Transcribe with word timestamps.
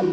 В 0.00 0.04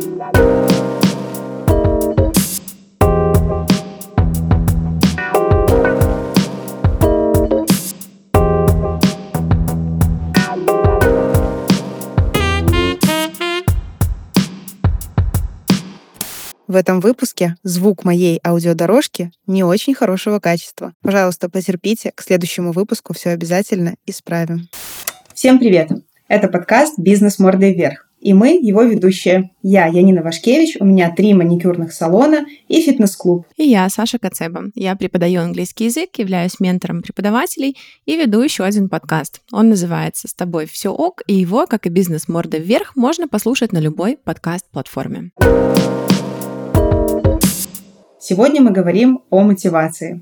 этом 16.75 16.99
выпуске 16.99 17.55
звук 17.63 18.04
моей 18.04 18.41
аудиодорожки 18.45 19.31
не 19.45 19.63
очень 19.63 19.93
хорошего 19.93 20.39
качества. 20.39 20.93
Пожалуйста, 21.01 21.49
потерпите, 21.49 22.11
к 22.13 22.21
следующему 22.21 22.73
выпуску 22.73 23.13
все 23.13 23.29
обязательно 23.29 23.95
исправим. 24.05 24.67
Всем 25.33 25.59
привет! 25.59 25.91
Это 26.27 26.49
подкаст 26.49 26.99
«Бизнес 26.99 27.39
мордой 27.39 27.73
вверх». 27.73 28.06
И 28.20 28.34
мы 28.34 28.59
его 28.59 28.81
ведущие. 28.81 29.52
Я, 29.62 29.85
Янина 29.85 30.23
Вашкевич, 30.23 30.77
у 30.80 30.85
меня 30.85 31.13
три 31.16 31.35
маникюрных 31.35 31.94
салона 31.94 32.45
и 32.67 32.81
фитнес-клуб. 32.81 33.45
И 33.57 33.63
я, 33.63 33.88
Саша 33.90 34.17
Кацеба. 34.17 34.71
Я 34.73 34.95
преподаю 34.95 35.41
английский 35.41 35.85
язык, 35.85 36.09
являюсь 36.17 36.59
ментором 36.59 37.03
преподавателей 37.03 37.77
и 38.05 38.16
веду 38.17 38.41
еще 38.41 38.63
один 38.63 38.90
подкаст. 38.90 39.41
Он 39.52 39.70
называется 39.70 40.27
«С 40.27 40.34
тобой 40.34 40.66
все 40.66 40.90
ок», 40.90 41.21
и 41.27 41.35
его, 41.35 41.67
как 41.67 41.85
и 41.85 41.90
«Бизнес 41.90 42.27
мордой 42.27 42.59
вверх», 42.59 42.95
можно 42.95 43.27
послушать 43.27 43.71
на 43.71 43.77
любой 43.77 44.18
подкаст-платформе. 44.18 45.31
Сегодня 48.20 48.62
мы 48.62 48.71
говорим 48.71 49.20
о 49.29 49.43
мотивации. 49.43 50.21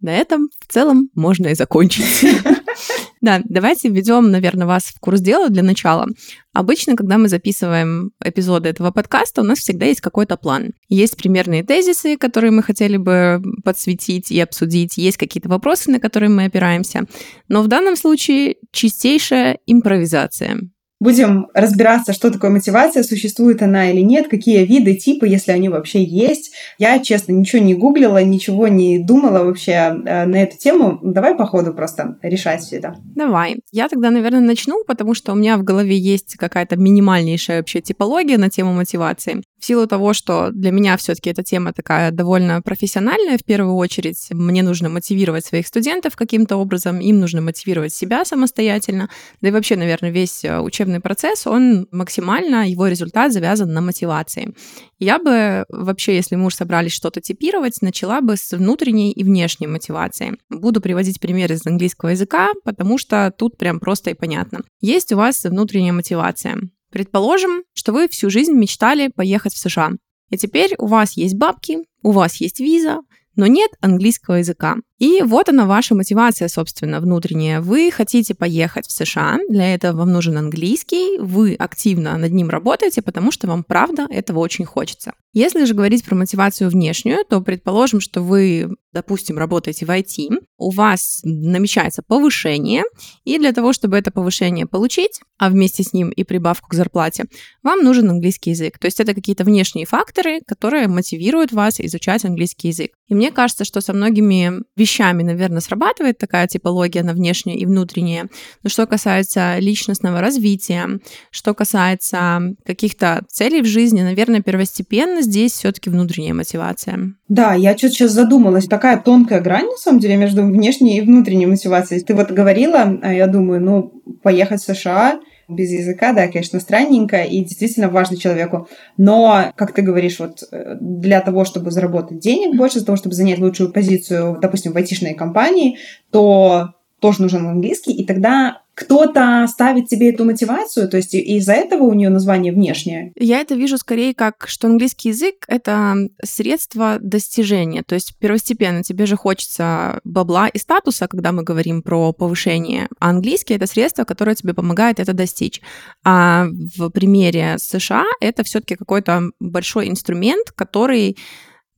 На 0.00 0.14
этом 0.14 0.50
в 0.60 0.72
целом 0.72 1.10
можно 1.14 1.48
и 1.48 1.54
закончить. 1.54 2.24
Да, 3.20 3.40
давайте 3.44 3.88
введем, 3.88 4.30
наверное, 4.30 4.66
вас 4.66 4.84
в 4.84 5.00
курс 5.00 5.20
дела 5.20 5.48
для 5.48 5.62
начала. 5.62 6.06
Обычно, 6.52 6.96
когда 6.96 7.18
мы 7.18 7.28
записываем 7.28 8.12
эпизоды 8.24 8.68
этого 8.68 8.90
подкаста, 8.90 9.42
у 9.42 9.44
нас 9.44 9.58
всегда 9.58 9.86
есть 9.86 10.00
какой-то 10.00 10.36
план. 10.36 10.72
Есть 10.88 11.16
примерные 11.16 11.62
тезисы, 11.62 12.16
которые 12.16 12.50
мы 12.50 12.62
хотели 12.62 12.96
бы 12.96 13.42
подсветить 13.64 14.30
и 14.30 14.40
обсудить, 14.40 14.96
есть 14.96 15.16
какие-то 15.16 15.48
вопросы, 15.48 15.90
на 15.90 16.00
которые 16.00 16.30
мы 16.30 16.44
опираемся. 16.44 17.04
Но 17.48 17.62
в 17.62 17.68
данном 17.68 17.96
случае 17.96 18.56
чистейшая 18.72 19.58
импровизация. 19.66 20.60
Будем 21.00 21.46
разбираться, 21.54 22.12
что 22.12 22.30
такое 22.30 22.50
мотивация, 22.50 23.04
существует 23.04 23.62
она 23.62 23.90
или 23.90 24.00
нет, 24.00 24.28
какие 24.28 24.64
виды, 24.64 24.94
типы, 24.94 25.28
если 25.28 25.52
они 25.52 25.68
вообще 25.68 26.02
есть. 26.02 26.52
Я, 26.76 26.98
честно, 26.98 27.32
ничего 27.32 27.62
не 27.62 27.74
гуглила, 27.74 28.22
ничего 28.22 28.66
не 28.66 28.98
думала 28.98 29.44
вообще 29.44 29.72
э, 29.72 30.26
на 30.26 30.36
эту 30.36 30.58
тему. 30.58 30.98
Давай 31.02 31.36
по 31.36 31.46
ходу 31.46 31.72
просто 31.72 32.18
решать 32.22 32.62
все 32.62 32.76
это. 32.78 32.96
Давай. 33.14 33.60
Я 33.70 33.88
тогда, 33.88 34.10
наверное, 34.10 34.40
начну, 34.40 34.82
потому 34.84 35.14
что 35.14 35.32
у 35.32 35.36
меня 35.36 35.56
в 35.56 35.62
голове 35.62 35.96
есть 35.96 36.34
какая-то 36.36 36.76
минимальнейшая 36.76 37.58
вообще 37.58 37.80
типология 37.80 38.36
на 38.36 38.50
тему 38.50 38.72
мотивации. 38.72 39.42
В 39.58 39.64
силу 39.64 39.86
того, 39.86 40.12
что 40.12 40.50
для 40.52 40.70
меня 40.70 40.96
все-таки 40.96 41.30
эта 41.30 41.42
тема 41.42 41.72
такая 41.72 42.12
довольно 42.12 42.62
профессиональная, 42.62 43.38
в 43.38 43.44
первую 43.44 43.74
очередь, 43.74 44.28
мне 44.30 44.62
нужно 44.62 44.88
мотивировать 44.88 45.44
своих 45.44 45.66
студентов 45.66 46.14
каким-то 46.14 46.56
образом, 46.56 47.00
им 47.00 47.18
нужно 47.18 47.40
мотивировать 47.40 47.92
себя 47.92 48.24
самостоятельно, 48.24 49.08
да 49.40 49.48
и 49.48 49.50
вообще, 49.50 49.76
наверное, 49.76 50.10
весь 50.10 50.44
э, 50.44 50.60
учебный 50.60 51.00
процесс, 51.00 51.46
он 51.46 51.88
максимально, 51.90 52.68
его 52.68 52.86
результат 52.86 53.32
завязан 53.32 53.72
на 53.72 53.80
мотивации. 53.80 54.54
Я 55.00 55.18
бы 55.18 55.64
вообще, 55.68 56.14
если 56.14 56.36
мы 56.36 56.46
уж 56.46 56.54
собрались 56.54 56.92
что-то 56.92 57.20
типировать, 57.20 57.82
начала 57.82 58.20
бы 58.20 58.36
с 58.36 58.52
внутренней 58.52 59.10
и 59.12 59.24
внешней 59.24 59.66
мотивации. 59.66 60.38
Буду 60.50 60.80
приводить 60.80 61.20
примеры 61.20 61.54
из 61.54 61.66
английского 61.66 62.10
языка, 62.10 62.50
потому 62.64 62.98
что 62.98 63.32
тут 63.36 63.58
прям 63.58 63.80
просто 63.80 64.10
и 64.10 64.14
понятно. 64.14 64.60
Есть 64.80 65.12
у 65.12 65.16
вас 65.16 65.44
внутренняя 65.44 65.92
мотивация. 65.92 66.58
Предположим, 66.90 67.64
что 67.74 67.92
вы 67.92 68.08
всю 68.08 68.30
жизнь 68.30 68.52
мечтали 68.52 69.08
поехать 69.08 69.54
в 69.54 69.58
США. 69.58 69.90
И 70.30 70.36
теперь 70.36 70.74
у 70.78 70.86
вас 70.86 71.16
есть 71.16 71.36
бабки, 71.36 71.78
у 72.02 72.12
вас 72.12 72.36
есть 72.36 72.60
виза, 72.60 73.00
но 73.36 73.46
нет 73.46 73.70
английского 73.80 74.36
языка. 74.36 74.76
И 74.98 75.22
вот 75.22 75.48
она 75.48 75.64
ваша 75.64 75.94
мотивация, 75.94 76.48
собственно, 76.48 77.00
внутренняя. 77.00 77.60
Вы 77.60 77.90
хотите 77.90 78.34
поехать 78.34 78.86
в 78.86 78.92
США, 78.92 79.38
для 79.48 79.74
этого 79.74 79.98
вам 79.98 80.12
нужен 80.12 80.36
английский, 80.36 81.18
вы 81.18 81.54
активно 81.54 82.18
над 82.18 82.32
ним 82.32 82.50
работаете, 82.50 83.00
потому 83.00 83.30
что 83.30 83.46
вам, 83.46 83.62
правда, 83.62 84.06
этого 84.10 84.40
очень 84.40 84.64
хочется. 84.64 85.12
Если 85.34 85.66
же 85.66 85.74
говорить 85.74 86.04
про 86.04 86.16
мотивацию 86.16 86.70
внешнюю, 86.70 87.24
то 87.28 87.40
предположим, 87.40 88.00
что 88.00 88.22
вы, 88.22 88.70
допустим, 88.92 89.38
работаете 89.38 89.86
в 89.86 89.90
IT, 89.90 90.30
у 90.56 90.70
вас 90.70 91.20
намечается 91.22 92.02
повышение, 92.02 92.82
и 93.24 93.38
для 93.38 93.52
того, 93.52 93.72
чтобы 93.72 93.96
это 93.98 94.10
повышение 94.10 94.66
получить, 94.66 95.20
а 95.38 95.50
вместе 95.50 95.84
с 95.84 95.92
ним 95.92 96.08
и 96.08 96.24
прибавку 96.24 96.70
к 96.70 96.74
зарплате, 96.74 97.26
вам 97.62 97.84
нужен 97.84 98.10
английский 98.10 98.50
язык. 98.50 98.78
То 98.78 98.86
есть 98.86 98.98
это 98.98 99.14
какие-то 99.14 99.44
внешние 99.44 99.86
факторы, 99.86 100.40
которые 100.46 100.88
мотивируют 100.88 101.52
вас 101.52 101.78
изучать 101.78 102.24
английский 102.24 102.68
язык. 102.68 102.92
И 103.06 103.14
мне 103.14 103.30
кажется, 103.30 103.64
что 103.64 103.80
со 103.80 103.92
многими 103.92 104.64
вещами, 104.76 104.87
наверное, 105.24 105.60
срабатывает 105.60 106.18
такая 106.18 106.46
типология 106.46 107.02
на 107.02 107.12
внешнее 107.12 107.56
и 107.58 107.66
внутреннее. 107.66 108.28
Но 108.62 108.70
что 108.70 108.86
касается 108.86 109.58
личностного 109.58 110.20
развития, 110.20 111.00
что 111.30 111.54
касается 111.54 112.54
каких-то 112.64 113.22
целей 113.28 113.62
в 113.62 113.66
жизни, 113.66 114.02
наверное, 114.02 114.40
первостепенно 114.40 115.22
здесь 115.22 115.52
все-таки 115.52 115.90
внутренняя 115.90 116.34
мотивация. 116.34 117.14
Да, 117.28 117.54
я 117.54 117.76
что-то 117.76 117.94
сейчас 117.94 118.12
задумалась. 118.12 118.66
Такая 118.66 118.98
тонкая 118.98 119.40
грань, 119.40 119.66
на 119.66 119.76
самом 119.76 120.00
деле, 120.00 120.16
между 120.16 120.42
внешней 120.42 120.98
и 120.98 121.00
внутренней 121.00 121.46
мотивацией. 121.46 122.02
Ты 122.02 122.14
вот 122.14 122.30
говорила, 122.30 122.98
а 123.02 123.12
я 123.12 123.26
думаю, 123.26 123.60
ну, 123.60 124.02
поехать 124.22 124.62
в 124.62 124.74
США 124.74 125.20
без 125.48 125.70
языка, 125.70 126.12
да, 126.12 126.28
конечно, 126.28 126.60
странненько 126.60 127.22
и 127.22 127.40
действительно 127.40 127.88
важно 127.88 128.16
человеку. 128.16 128.68
Но, 128.96 129.52
как 129.56 129.72
ты 129.72 129.82
говоришь, 129.82 130.20
вот 130.20 130.42
э, 130.52 130.76
для 130.80 131.20
того, 131.20 131.44
чтобы 131.44 131.70
заработать 131.70 132.18
денег 132.18 132.56
больше, 132.56 132.78
для 132.78 132.86
того, 132.86 132.96
чтобы 132.96 133.14
занять 133.14 133.38
лучшую 133.38 133.72
позицию, 133.72 134.38
допустим, 134.40 134.72
в 134.72 134.76
айтишной 134.76 135.14
компании, 135.14 135.78
то 136.10 136.74
тоже 137.00 137.22
нужен 137.22 137.46
английский, 137.46 137.92
и 137.92 138.04
тогда 138.04 138.62
кто-то 138.78 139.44
ставит 139.48 139.88
тебе 139.88 140.10
эту 140.10 140.24
мотивацию, 140.24 140.88
то 140.88 140.96
есть 140.96 141.12
из-за 141.12 141.54
этого 141.54 141.82
у 141.82 141.94
нее 141.94 142.10
название 142.10 142.52
внешнее? 142.52 143.12
Я 143.16 143.40
это 143.40 143.56
вижу 143.56 143.76
скорее 143.76 144.14
как, 144.14 144.46
что 144.46 144.68
английский 144.68 145.08
язык— 145.08 145.44
это 145.48 145.96
средство 146.24 146.98
достижения, 147.00 147.82
то 147.82 147.96
есть 147.96 148.16
первостепенно 148.20 148.84
тебе 148.84 149.06
же 149.06 149.16
хочется 149.16 149.98
бабла 150.04 150.46
и 150.46 150.58
статуса, 150.58 151.08
когда 151.08 151.32
мы 151.32 151.42
говорим 151.42 151.82
про 151.82 152.12
повышение, 152.12 152.86
а 153.00 153.10
английский— 153.10 153.54
это 153.56 153.66
средство, 153.66 154.04
которое 154.04 154.36
тебе 154.36 154.54
помогает 154.54 155.00
это 155.00 155.12
достичь. 155.12 155.60
А 156.04 156.46
в 156.76 156.90
примере 156.90 157.56
США 157.58 158.04
это 158.20 158.44
все 158.44 158.60
таки 158.60 158.76
какой-то 158.76 159.32
большой 159.40 159.88
инструмент, 159.88 160.52
который 160.54 161.16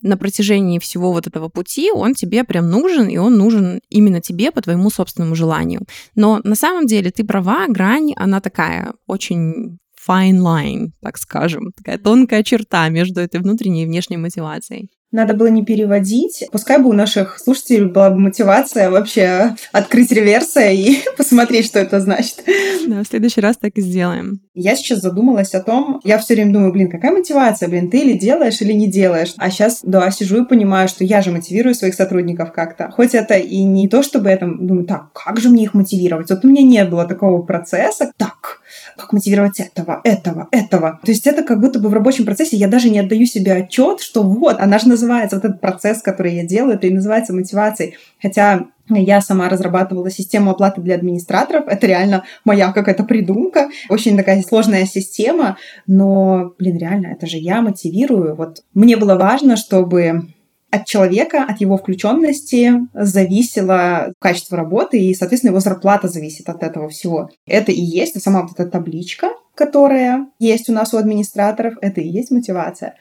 на 0.03 0.17
протяжении 0.17 0.79
всего 0.79 1.13
вот 1.13 1.27
этого 1.27 1.49
пути 1.49 1.91
он 1.93 2.15
тебе 2.15 2.45
прям 2.45 2.71
нужен, 2.71 3.09
и 3.09 3.17
он 3.19 3.37
нужен 3.37 3.81
именно 3.89 4.21
тебе 4.21 4.51
по 4.51 4.63
твоему 4.63 4.91
собственному 4.91 5.35
желанию. 5.35 5.83
Но 6.15 6.41
на 6.45 6.55
самом 6.55 6.87
деле 6.87 7.11
ты 7.11 7.25
права, 7.25 7.67
грань, 7.69 8.13
она 8.17 8.41
такая 8.41 8.95
очень 9.07 9.79
fine 10.09 10.39
line, 10.39 10.89
так 11.03 11.19
скажем, 11.19 11.73
такая 11.77 11.99
тонкая 11.99 12.43
черта 12.43 12.89
между 12.89 13.21
этой 13.21 13.41
внутренней 13.41 13.85
и 13.85 13.87
внешней 13.87 14.17
мотивацией. 14.17 14.91
Надо 15.13 15.35
было 15.35 15.49
не 15.49 15.65
переводить. 15.65 16.45
Пускай 16.53 16.79
бы 16.79 16.89
у 16.89 16.93
наших 16.93 17.41
слушателей 17.41 17.87
была 17.87 18.11
бы 18.11 18.19
мотивация 18.21 18.91
вообще 18.91 19.57
открыть 19.73 20.13
реверса 20.13 20.71
и 20.71 20.99
посмотреть, 21.17 21.67
что 21.67 21.81
это 21.81 22.01
значит. 22.01 22.45
Да, 22.87 23.03
в 23.03 23.07
следующий 23.09 23.41
раз 23.41 23.57
так 23.57 23.73
и 23.75 23.81
сделаем. 23.81 24.41
Я 24.55 24.77
сейчас 24.77 25.01
задумалась 25.01 25.53
о 25.55 25.63
том, 25.63 26.01
я 26.05 26.19
все 26.19 26.35
время 26.35 26.53
думаю, 26.53 26.73
блин, 26.73 26.91
какая 26.91 27.11
мотивация, 27.11 27.69
блин, 27.69 27.91
ты 27.91 27.99
или 27.99 28.17
делаешь, 28.17 28.61
или 28.61 28.73
не 28.73 28.89
делаешь. 28.89 29.35
А 29.37 29.51
сейчас, 29.51 29.81
да, 29.83 30.09
сижу 30.13 30.45
и 30.45 30.49
понимаю, 30.49 30.87
что 30.87 31.03
я 31.03 31.23
же 31.23 31.33
мотивирую 31.33 31.75
своих 31.75 31.95
сотрудников 31.95 32.53
как-то. 32.53 32.91
Хоть 32.93 33.15
это 33.15 33.35
и 33.35 33.65
не 33.65 33.89
то, 33.89 34.05
чтобы 34.05 34.31
я 34.31 34.37
там 34.37 34.65
думаю, 34.65 34.87
так, 34.87 35.13
как 35.13 35.41
же 35.41 35.49
мне 35.49 35.65
их 35.65 35.75
мотивировать? 35.75 36.31
Вот 36.31 36.45
у 36.45 36.49
меня 36.49 36.63
не 36.63 36.85
было 36.85 37.05
такого 37.05 37.43
процесса. 37.43 38.13
Так, 38.17 38.60
как 39.01 39.13
мотивировать 39.13 39.61
этого, 39.61 40.01
этого, 40.05 40.49
этого. 40.53 41.01
То 41.05 41.11
есть 41.11 41.27
это 41.27 41.43
как 41.43 41.61
будто 41.61 41.79
бы 41.79 41.89
в 41.89 41.95
рабочем 41.95 42.25
процессе 42.25 42.57
я 42.57 42.69
даже 42.69 42.91
не 42.91 42.99
отдаю 42.99 43.27
себе 43.27 43.53
отчет, 43.53 44.01
что 44.01 44.23
вот, 44.23 44.59
она 44.61 44.79
же 44.79 44.89
называется, 44.89 45.37
вот 45.37 45.45
этот 45.45 45.61
процесс, 45.61 46.03
который 46.03 46.35
я 46.35 46.45
делаю, 46.45 46.75
это 46.75 46.87
и 46.87 46.93
называется 46.93 47.33
мотивацией. 47.33 47.97
Хотя 48.21 48.67
я 48.89 49.21
сама 49.21 49.49
разрабатывала 49.49 50.11
систему 50.11 50.51
оплаты 50.51 50.81
для 50.81 50.97
администраторов. 50.97 51.69
Это 51.69 51.87
реально 51.87 52.25
моя 52.45 52.73
какая-то 52.73 53.05
придумка. 53.05 53.69
Очень 53.89 54.17
такая 54.17 54.43
сложная 54.43 54.85
система. 54.85 55.57
Но, 55.87 56.55
блин, 56.59 56.79
реально, 56.79 57.09
это 57.09 57.27
же 57.27 57.37
я 57.37 57.63
мотивирую. 57.63 58.35
Вот 58.35 58.63
мне 58.75 58.97
было 58.97 59.15
важно, 59.15 59.57
чтобы 59.57 60.33
от 60.71 60.87
человека, 60.87 61.45
от 61.49 61.61
его 61.61 61.77
включенности 61.77 62.73
зависело 62.95 64.13
качество 64.19 64.57
работы, 64.57 64.99
и, 64.99 65.15
соответственно, 65.15 65.51
его 65.51 65.61
зарплата 65.61 66.09
зависит 66.09 66.49
от 66.49 66.63
этого 66.63 66.89
всего. 66.89 67.31
Это 67.47 67.73
и 67.73 67.81
есть 67.81 68.21
сама 68.23 68.43
вот 68.43 68.59
эта 68.59 68.71
табличка, 68.71 69.31
которая 69.55 70.27
есть 70.39 70.69
у 70.69 70.73
нас 70.73 70.95
у 70.95 70.99
администраторов, 70.99 71.75
это 71.81 72.01
и 72.01 72.09
есть 72.09 72.31
мотивация. 72.31 72.95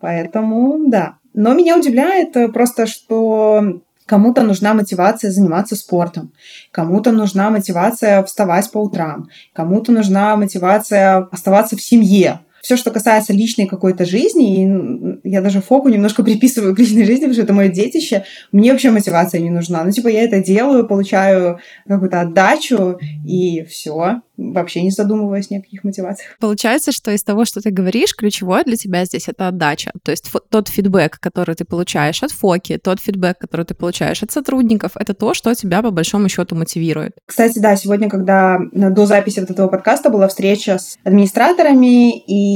Поэтому, 0.00 0.88
да. 0.88 1.16
Но 1.34 1.54
меня 1.54 1.76
удивляет 1.76 2.52
просто, 2.52 2.86
что 2.86 3.80
Кому-то 4.08 4.42
нужна 4.42 4.72
мотивация 4.72 5.30
заниматься 5.30 5.76
спортом, 5.76 6.32
кому-то 6.72 7.12
нужна 7.12 7.50
мотивация 7.50 8.22
вставать 8.22 8.72
по 8.72 8.78
утрам, 8.78 9.28
кому-то 9.52 9.92
нужна 9.92 10.34
мотивация 10.34 11.28
оставаться 11.30 11.76
в 11.76 11.82
семье, 11.82 12.40
все, 12.62 12.76
что 12.76 12.90
касается 12.90 13.32
личной 13.32 13.66
какой-то 13.66 14.04
жизни, 14.04 15.18
и 15.22 15.28
я 15.28 15.40
даже 15.40 15.60
фоку 15.60 15.88
немножко 15.88 16.22
приписываю 16.22 16.74
к 16.74 16.78
личной 16.78 17.04
жизни, 17.04 17.22
потому 17.22 17.34
что 17.34 17.42
это 17.42 17.52
мое 17.52 17.68
детище, 17.68 18.24
мне 18.52 18.72
вообще 18.72 18.90
мотивация 18.90 19.40
не 19.40 19.50
нужна. 19.50 19.84
Ну, 19.84 19.90
типа, 19.90 20.08
я 20.08 20.22
это 20.22 20.42
делаю, 20.42 20.86
получаю 20.86 21.60
какую-то 21.86 22.20
отдачу, 22.20 22.98
и 23.26 23.64
все 23.64 24.22
вообще 24.38 24.82
не 24.82 24.90
задумываясь 24.90 25.50
ни 25.50 25.56
о 25.56 25.60
каких 25.60 25.84
мотивациях. 25.84 26.36
Получается, 26.38 26.92
что 26.92 27.10
из 27.10 27.24
того, 27.24 27.44
что 27.44 27.60
ты 27.60 27.70
говоришь, 27.70 28.14
ключевое 28.14 28.62
для 28.62 28.76
тебя 28.76 29.04
здесь 29.04 29.28
это 29.28 29.48
отдача. 29.48 29.90
То 30.04 30.12
есть 30.12 30.30
тот 30.48 30.68
фидбэк, 30.68 31.18
который 31.18 31.56
ты 31.56 31.64
получаешь 31.64 32.22
от 32.22 32.30
Фоки, 32.30 32.78
тот 32.78 33.00
фидбэк, 33.00 33.36
который 33.36 33.66
ты 33.66 33.74
получаешь 33.74 34.22
от 34.22 34.30
сотрудников, 34.30 34.92
это 34.94 35.12
то, 35.12 35.34
что 35.34 35.52
тебя 35.54 35.82
по 35.82 35.90
большому 35.90 36.28
счету 36.28 36.54
мотивирует. 36.54 37.16
Кстати, 37.26 37.58
да, 37.58 37.74
сегодня, 37.74 38.08
когда 38.08 38.58
до 38.72 39.06
записи 39.06 39.40
вот 39.40 39.50
этого 39.50 39.66
подкаста 39.66 40.08
была 40.08 40.28
встреча 40.28 40.78
с 40.78 40.96
администраторами 41.02 42.16
и 42.18 42.47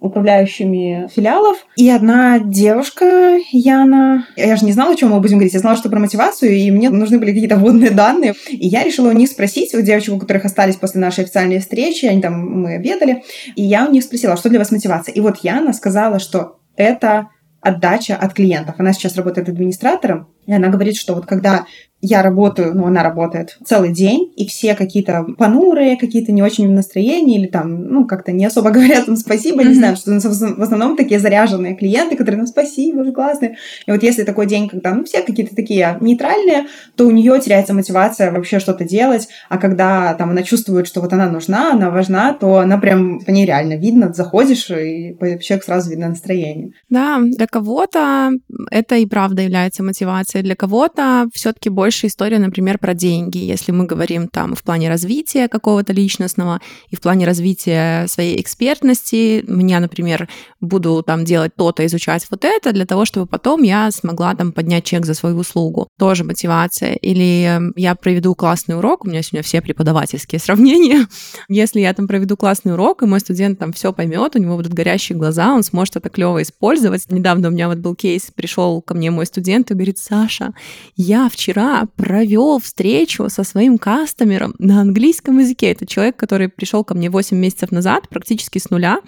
управляющими 0.00 1.08
филиалов, 1.14 1.58
и 1.76 1.88
одна 1.90 2.38
девушка, 2.38 3.38
Яна, 3.52 4.26
я 4.36 4.56
же 4.56 4.64
не 4.64 4.72
знала, 4.72 4.92
о 4.92 4.96
чем 4.96 5.10
мы 5.10 5.20
будем 5.20 5.38
говорить, 5.38 5.54
я 5.54 5.60
знала, 5.60 5.76
что 5.76 5.88
про 5.88 5.98
мотивацию, 5.98 6.52
и 6.52 6.70
мне 6.70 6.90
нужны 6.90 7.18
были 7.18 7.32
какие-то 7.32 7.56
вводные 7.56 7.90
данные, 7.90 8.34
и 8.48 8.66
я 8.66 8.84
решила 8.84 9.08
у 9.08 9.12
них 9.12 9.28
спросить, 9.28 9.74
у 9.74 9.80
девочек, 9.80 10.14
у 10.14 10.18
которых 10.18 10.44
остались 10.44 10.76
после 10.76 11.00
нашей 11.00 11.24
официальной 11.24 11.60
встречи, 11.60 12.06
они 12.06 12.20
там, 12.20 12.62
мы 12.62 12.74
обедали, 12.74 13.22
и 13.54 13.62
я 13.62 13.86
у 13.86 13.92
них 13.92 14.04
спросила, 14.04 14.36
что 14.36 14.48
для 14.48 14.58
вас 14.58 14.70
мотивация? 14.70 15.12
И 15.12 15.20
вот 15.20 15.38
Яна 15.42 15.72
сказала, 15.72 16.18
что 16.18 16.58
это 16.76 17.28
отдача 17.60 18.16
от 18.16 18.34
клиентов. 18.34 18.76
Она 18.78 18.92
сейчас 18.92 19.16
работает 19.16 19.48
администратором, 19.48 20.28
и 20.46 20.52
она 20.52 20.68
говорит, 20.68 20.96
что 20.96 21.14
вот 21.14 21.26
когда 21.26 21.66
я 22.02 22.22
работаю, 22.22 22.74
ну, 22.74 22.86
она 22.86 23.02
работает 23.02 23.58
целый 23.64 23.92
день, 23.92 24.32
и 24.36 24.46
все 24.46 24.74
какие-то 24.74 25.24
понурые, 25.38 25.96
какие-то 25.96 26.30
не 26.30 26.42
очень 26.42 26.68
в 26.68 26.72
настроении, 26.72 27.40
или 27.40 27.46
там, 27.46 27.88
ну, 27.88 28.06
как-то 28.06 28.32
не 28.32 28.44
особо 28.44 28.70
говорят 28.76 29.08
им 29.08 29.16
спасибо, 29.16 29.62
mm-hmm. 29.62 29.68
не 29.68 29.74
знаю, 29.74 29.96
что 29.96 30.10
в 30.12 30.62
основном 30.62 30.96
такие 30.96 31.18
заряженные 31.18 31.74
клиенты, 31.74 32.16
которые, 32.16 32.40
ну, 32.40 32.46
спасибо, 32.46 32.98
вы 32.98 33.12
классные. 33.12 33.56
И 33.86 33.90
вот 33.90 34.02
если 34.02 34.24
такой 34.24 34.46
день, 34.46 34.68
когда, 34.68 34.94
ну, 34.94 35.04
все 35.04 35.22
какие-то 35.22 35.56
такие 35.56 35.96
нейтральные, 36.00 36.66
то 36.96 37.06
у 37.06 37.10
нее 37.10 37.40
теряется 37.40 37.72
мотивация 37.72 38.30
вообще 38.30 38.60
что-то 38.60 38.84
делать, 38.84 39.28
а 39.48 39.58
когда 39.58 40.14
там 40.14 40.30
она 40.30 40.42
чувствует, 40.42 40.86
что 40.86 41.00
вот 41.00 41.12
она 41.12 41.28
нужна, 41.30 41.72
она 41.72 41.90
важна, 41.90 42.34
то 42.34 42.58
она 42.58 42.78
прям, 42.78 43.20
по 43.20 43.30
ней 43.30 43.46
реально 43.46 43.74
видно, 43.74 44.12
заходишь, 44.12 44.70
и 44.70 45.16
вообще 45.18 45.58
сразу 45.60 45.90
видно 45.90 46.08
настроение. 46.08 46.72
Да, 46.90 47.20
для 47.20 47.46
кого-то 47.46 48.30
это 48.70 48.96
и 48.96 49.06
правда 49.06 49.42
является 49.42 49.82
мотивацией, 49.82 50.35
для 50.42 50.56
кого-то 50.56 51.28
все-таки 51.32 51.68
больше 51.68 52.06
история, 52.06 52.38
например, 52.38 52.78
про 52.78 52.94
деньги. 52.94 53.38
Если 53.38 53.72
мы 53.72 53.86
говорим 53.86 54.28
там 54.28 54.54
в 54.54 54.62
плане 54.62 54.88
развития 54.88 55.48
какого-то 55.48 55.92
личностного 55.92 56.60
и 56.88 56.96
в 56.96 57.00
плане 57.00 57.26
развития 57.26 58.06
своей 58.08 58.40
экспертности, 58.40 59.44
меня, 59.46 59.80
например, 59.80 60.28
буду 60.60 61.02
там 61.06 61.24
делать 61.24 61.54
то-то, 61.56 61.84
изучать 61.86 62.26
вот 62.30 62.44
это 62.44 62.72
для 62.72 62.86
того, 62.86 63.04
чтобы 63.04 63.26
потом 63.26 63.62
я 63.62 63.90
смогла 63.90 64.34
там 64.34 64.52
поднять 64.52 64.84
чек 64.84 65.04
за 65.04 65.14
свою 65.14 65.38
услугу. 65.38 65.88
Тоже 65.98 66.24
мотивация. 66.24 66.94
Или 66.94 67.44
эм, 67.44 67.72
я 67.76 67.94
проведу 67.94 68.34
классный 68.34 68.76
урок, 68.76 69.04
у 69.04 69.08
меня 69.08 69.22
сегодня 69.22 69.42
все 69.42 69.60
преподавательские 69.60 70.38
сравнения. 70.38 71.06
Если 71.48 71.80
я 71.80 71.92
там 71.94 72.08
проведу 72.08 72.36
классный 72.36 72.72
урок, 72.74 73.02
и 73.02 73.06
мой 73.06 73.20
студент 73.20 73.58
там 73.58 73.72
все 73.72 73.92
поймет, 73.92 74.36
у 74.36 74.38
него 74.38 74.56
будут 74.56 74.72
горящие 74.72 75.18
глаза, 75.18 75.54
он 75.54 75.62
сможет 75.62 75.96
это 75.96 76.08
клево 76.08 76.42
использовать. 76.42 77.10
Недавно 77.10 77.48
у 77.48 77.50
меня 77.50 77.68
вот 77.68 77.78
был 77.78 77.94
кейс, 77.94 78.30
пришел 78.34 78.80
ко 78.82 78.94
мне 78.94 79.10
мой 79.10 79.26
студент 79.26 79.70
и 79.70 79.74
говорит, 79.74 79.98
Саша, 80.26 80.54
я 80.96 81.28
вчера 81.28 81.86
провел 81.94 82.58
встречу 82.58 83.28
со 83.28 83.44
своим 83.44 83.78
кастомером 83.78 84.56
на 84.58 84.80
английском 84.80 85.38
языке. 85.38 85.70
Это 85.70 85.86
человек, 85.86 86.16
который 86.16 86.48
пришел 86.48 86.82
ко 86.82 86.94
мне 86.94 87.10
8 87.10 87.36
месяцев 87.36 87.70
назад, 87.70 88.08
практически 88.08 88.58
с 88.58 88.70
нуля. 88.70 88.98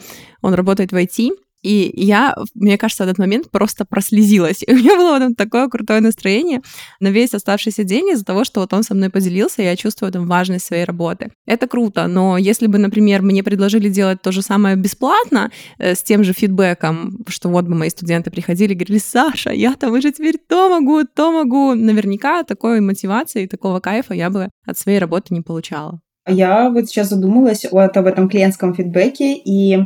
Он 0.42 0.54
работает 0.54 0.92
в 0.92 0.94
IT, 0.94 1.30
и 1.62 1.92
я, 1.94 2.36
мне 2.54 2.78
кажется, 2.78 3.04
в 3.04 3.06
этот 3.06 3.18
момент 3.18 3.50
просто 3.50 3.84
прослезилась. 3.84 4.62
И 4.66 4.72
у 4.72 4.76
меня 4.76 4.96
было 4.96 5.18
вот 5.18 5.36
такое 5.36 5.68
крутое 5.68 6.00
настроение 6.00 6.60
на 7.00 7.08
весь 7.08 7.34
оставшийся 7.34 7.84
день 7.84 8.10
из-за 8.10 8.24
того, 8.24 8.44
что 8.44 8.60
вот 8.60 8.72
он 8.72 8.82
со 8.82 8.94
мной 8.94 9.10
поделился, 9.10 9.62
и 9.62 9.64
я 9.64 9.76
чувствую 9.76 10.12
там 10.12 10.26
важность 10.26 10.66
своей 10.66 10.84
работы. 10.84 11.32
Это 11.46 11.66
круто, 11.66 12.06
но 12.06 12.38
если 12.38 12.66
бы, 12.66 12.78
например, 12.78 13.22
мне 13.22 13.42
предложили 13.42 13.88
делать 13.88 14.22
то 14.22 14.32
же 14.32 14.42
самое 14.42 14.76
бесплатно, 14.76 15.50
э, 15.78 15.94
с 15.94 16.02
тем 16.02 16.24
же 16.24 16.32
фидбэком, 16.32 17.24
что 17.28 17.48
вот 17.48 17.64
бы 17.64 17.74
мои 17.74 17.90
студенты 17.90 18.30
приходили 18.30 18.72
и 18.72 18.76
говорили, 18.76 18.98
Саша, 18.98 19.50
я 19.50 19.74
там 19.74 19.92
уже 19.92 20.12
теперь 20.12 20.36
то 20.38 20.68
могу, 20.68 21.04
то 21.04 21.32
могу, 21.32 21.74
наверняка 21.74 22.44
такой 22.44 22.80
мотивации 22.80 23.44
и 23.44 23.48
такого 23.48 23.80
кайфа 23.80 24.14
я 24.14 24.30
бы 24.30 24.48
от 24.66 24.78
своей 24.78 24.98
работы 24.98 25.34
не 25.34 25.40
получала. 25.40 26.00
Я 26.26 26.68
вот 26.68 26.88
сейчас 26.88 27.08
задумалась 27.08 27.64
вот 27.70 27.96
об 27.96 28.06
этом 28.06 28.28
клиентском 28.28 28.74
фидбэке, 28.74 29.34
и 29.34 29.78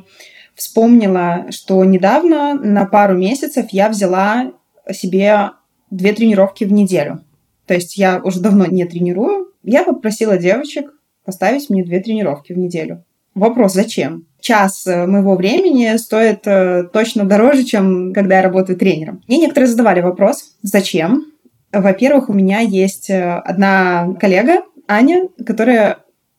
вспомнила, 0.54 1.46
что 1.50 1.84
недавно 1.84 2.54
на 2.54 2.84
пару 2.84 3.16
месяцев 3.16 3.66
я 3.70 3.88
взяла 3.88 4.52
себе 4.90 5.50
две 5.90 6.12
тренировки 6.12 6.64
в 6.64 6.72
неделю. 6.72 7.20
То 7.66 7.74
есть 7.74 7.96
я 7.96 8.20
уже 8.22 8.40
давно 8.40 8.66
не 8.66 8.84
тренирую. 8.84 9.48
Я 9.62 9.84
попросила 9.84 10.36
девочек 10.36 10.92
поставить 11.24 11.70
мне 11.70 11.84
две 11.84 12.00
тренировки 12.00 12.52
в 12.52 12.58
неделю. 12.58 13.04
Вопрос, 13.34 13.72
зачем? 13.72 14.26
Час 14.40 14.86
э, 14.86 15.06
моего 15.06 15.36
времени 15.36 15.96
стоит 15.96 16.46
э, 16.46 16.84
точно 16.92 17.24
дороже, 17.24 17.64
чем 17.64 18.12
когда 18.12 18.36
я 18.36 18.42
работаю 18.42 18.76
тренером. 18.76 19.22
Мне 19.28 19.38
некоторые 19.38 19.68
задавали 19.68 20.00
вопрос, 20.00 20.56
зачем? 20.62 21.26
Во-первых, 21.72 22.28
у 22.28 22.34
меня 22.34 22.60
есть 22.60 23.08
э, 23.08 23.22
одна 23.22 24.14
коллега, 24.20 24.62
Аня, 24.88 25.28
которая 25.46 25.98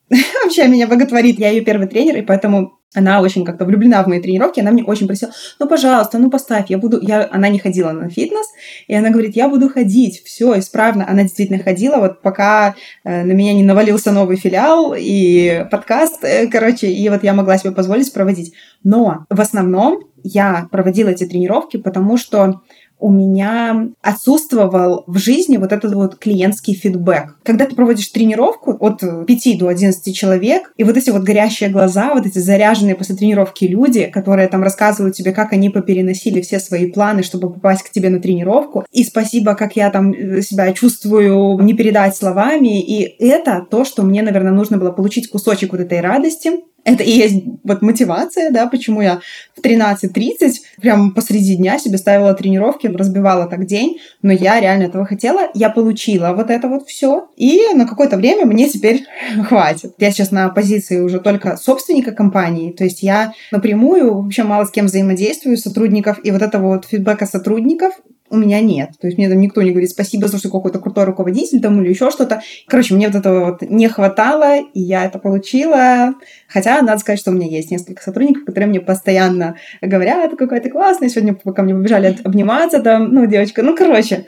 вообще 0.44 0.68
меня 0.68 0.88
боготворит. 0.88 1.40
Я 1.40 1.50
ее 1.50 1.62
первый 1.62 1.88
тренер, 1.88 2.18
и 2.18 2.22
поэтому 2.22 2.74
она 2.94 3.22
очень 3.22 3.46
как-то 3.46 3.66
влюблена 3.66 4.04
в 4.04 4.08
мои 4.08 4.22
тренировки, 4.22 4.60
она 4.60 4.72
мне 4.72 4.84
очень 4.84 5.08
просила, 5.08 5.32
ну, 5.60 5.68
пожалуйста, 5.68 6.18
ну, 6.20 6.30
поставь, 6.30 6.70
я 6.70 6.78
буду... 6.78 7.00
Я... 7.02 7.28
Она 7.32 7.50
не 7.50 7.60
ходила 7.60 7.92
на 7.92 8.10
фитнес, 8.10 8.46
и 8.88 8.94
она 8.94 9.10
говорит, 9.10 9.36
я 9.36 9.50
буду 9.50 9.70
ходить, 9.70 10.24
все, 10.24 10.60
исправно. 10.60 11.06
Она 11.08 11.24
действительно 11.24 11.62
ходила, 11.62 11.98
вот 11.98 12.22
пока 12.22 12.76
э, 13.04 13.24
на 13.24 13.32
меня 13.32 13.54
не 13.54 13.64
навалился 13.64 14.12
новый 14.12 14.38
филиал 14.38 14.94
и 14.98 15.66
подкаст, 15.72 16.24
э, 16.24 16.48
короче, 16.48 16.88
и 16.88 17.10
вот 17.10 17.24
я 17.24 17.34
могла 17.34 17.58
себе 17.58 17.72
позволить 17.72 18.14
проводить. 18.14 18.54
Но 18.84 19.26
в 19.30 19.42
основном 19.42 20.04
я 20.24 20.68
проводила 20.72 21.10
эти 21.10 21.26
тренировки, 21.26 21.78
потому 21.78 22.18
что 22.18 22.62
у 23.00 23.12
меня 23.12 23.90
отсутствовал 24.02 25.04
в 25.08 25.18
жизни 25.18 25.58
вот 25.58 25.72
этот 25.72 25.94
вот 25.94 26.18
клиентский 26.18 26.74
фидбэк. 26.74 27.38
Когда 27.44 27.66
ты 27.66 27.76
проводишь 27.76 28.08
тренировку 28.08 28.78
от 28.80 29.02
5 29.02 29.58
до 29.58 29.68
11 29.68 30.16
человек, 30.16 30.72
и 30.78 30.84
вот 30.84 30.96
эти 30.96 31.10
вот 31.10 31.24
горящие 31.24 31.70
глаза, 31.70 32.14
вот 32.14 32.26
эти 32.26 32.40
заряженные 32.40 32.96
после 32.96 33.16
тренировки 33.16 33.66
люди, 33.66 34.06
которые 34.06 34.48
там 34.48 34.64
рассказывают 34.64 35.16
тебе, 35.16 35.34
как 35.34 35.54
они 35.54 35.70
попереносили 35.70 36.42
все 36.42 36.60
свои 36.60 36.90
планы, 36.92 37.24
чтобы 37.24 37.52
попасть 37.52 37.84
к 37.84 37.90
тебе 37.90 38.10
на 38.10 38.20
тренировку, 38.20 38.86
и 38.92 39.04
спасибо, 39.04 39.56
как 39.56 39.76
я 39.76 39.90
там 39.90 40.12
э, 40.12 40.42
себя 40.42 40.72
чувствую, 40.74 41.62
не 41.62 41.74
передать 41.74 42.16
словами, 42.16 42.82
и 42.82 43.16
это 43.24 43.66
то, 43.70 43.84
что 43.84 44.04
мне, 44.04 44.22
наверное, 44.22 44.54
нужно 44.54 44.78
было 44.78 44.92
получить 44.92 45.30
кусочек 45.30 45.74
вот 45.74 45.82
этой 45.82 46.00
радости, 46.00 46.52
это 46.84 47.04
и 47.04 47.12
есть 47.12 47.44
вот 47.64 47.82
мотивация, 47.82 48.52
да, 48.52 48.68
почему 48.68 49.02
я 49.02 49.22
в 49.56 49.62
13.30 49.62 50.52
прям 50.82 51.14
посреди 51.14 51.56
дня 51.56 51.80
себе 51.80 51.98
ставила 51.98 52.34
тренировки, 52.34 52.88
разбивала 52.88 53.48
так 53.48 53.66
день, 53.66 54.00
но 54.22 54.32
я 54.32 54.60
реально 54.60 54.84
этого 54.84 55.06
хотела, 55.06 55.50
я 55.54 55.70
получила 55.70 56.34
вот 56.34 56.50
это 56.50 56.68
вот 56.68 56.88
все, 56.88 57.30
и 57.38 57.70
на 57.74 57.88
какое-то 57.88 58.18
время 58.18 58.46
мне 58.46 58.70
теперь 58.70 59.06
хватит. 59.48 59.94
Я 59.98 60.12
сейчас 60.12 60.32
на 60.32 60.50
позиции 60.50 61.00
уже 61.00 61.20
только 61.20 61.58
собственника 61.58 62.12
компании, 62.12 62.72
то 62.72 62.84
есть 62.84 63.02
я 63.02 63.34
напрямую 63.52 64.22
вообще 64.22 64.44
мало 64.44 64.66
с 64.66 64.72
кем 64.72 64.88
взаимодействую, 64.88 65.58
сотрудников, 65.58 66.20
и 66.24 66.32
вот 66.32 66.42
этого 66.42 66.76
вот 66.76 66.86
фидбэка 66.86 67.26
сотрудников 67.26 67.94
у 68.34 68.36
меня 68.36 68.62
нет. 68.62 68.90
То 69.00 69.06
есть 69.06 69.20
мне 69.20 69.30
там 69.30 69.40
никто 69.40 69.62
не 69.62 69.70
говорит 69.70 69.92
спасибо 69.92 70.28
за 70.28 70.40
что 70.40 70.50
какой-то 70.50 70.80
крутой 70.80 71.06
руководитель 71.06 71.62
там 71.62 71.80
или 71.82 71.90
еще 71.90 72.10
что-то. 72.10 72.42
Короче, 72.68 72.96
мне 72.96 73.08
вот 73.08 73.16
этого 73.16 73.52
вот 73.52 73.62
не 73.62 73.88
хватало, 73.88 74.60
и 74.60 74.82
я 74.82 75.06
это 75.06 75.20
получила. 75.20 76.16
Хотя 76.48 76.82
надо 76.82 76.98
сказать, 76.98 77.20
что 77.20 77.30
у 77.30 77.36
меня 77.36 77.48
есть 77.48 77.70
несколько 77.70 78.02
сотрудников, 78.02 78.46
которые 78.46 78.70
мне 78.70 78.82
постоянно 78.82 79.56
говорят, 79.82 80.36
какой 80.36 80.60
ты 80.62 80.72
классный. 80.72 81.10
Сегодня 81.10 81.36
пока 81.36 81.62
мне 81.62 81.76
побежали 81.76 82.18
обниматься 82.24 82.82
там, 82.82 83.14
ну, 83.14 83.28
девочка, 83.28 83.62
ну, 83.62 83.76
короче, 83.76 84.26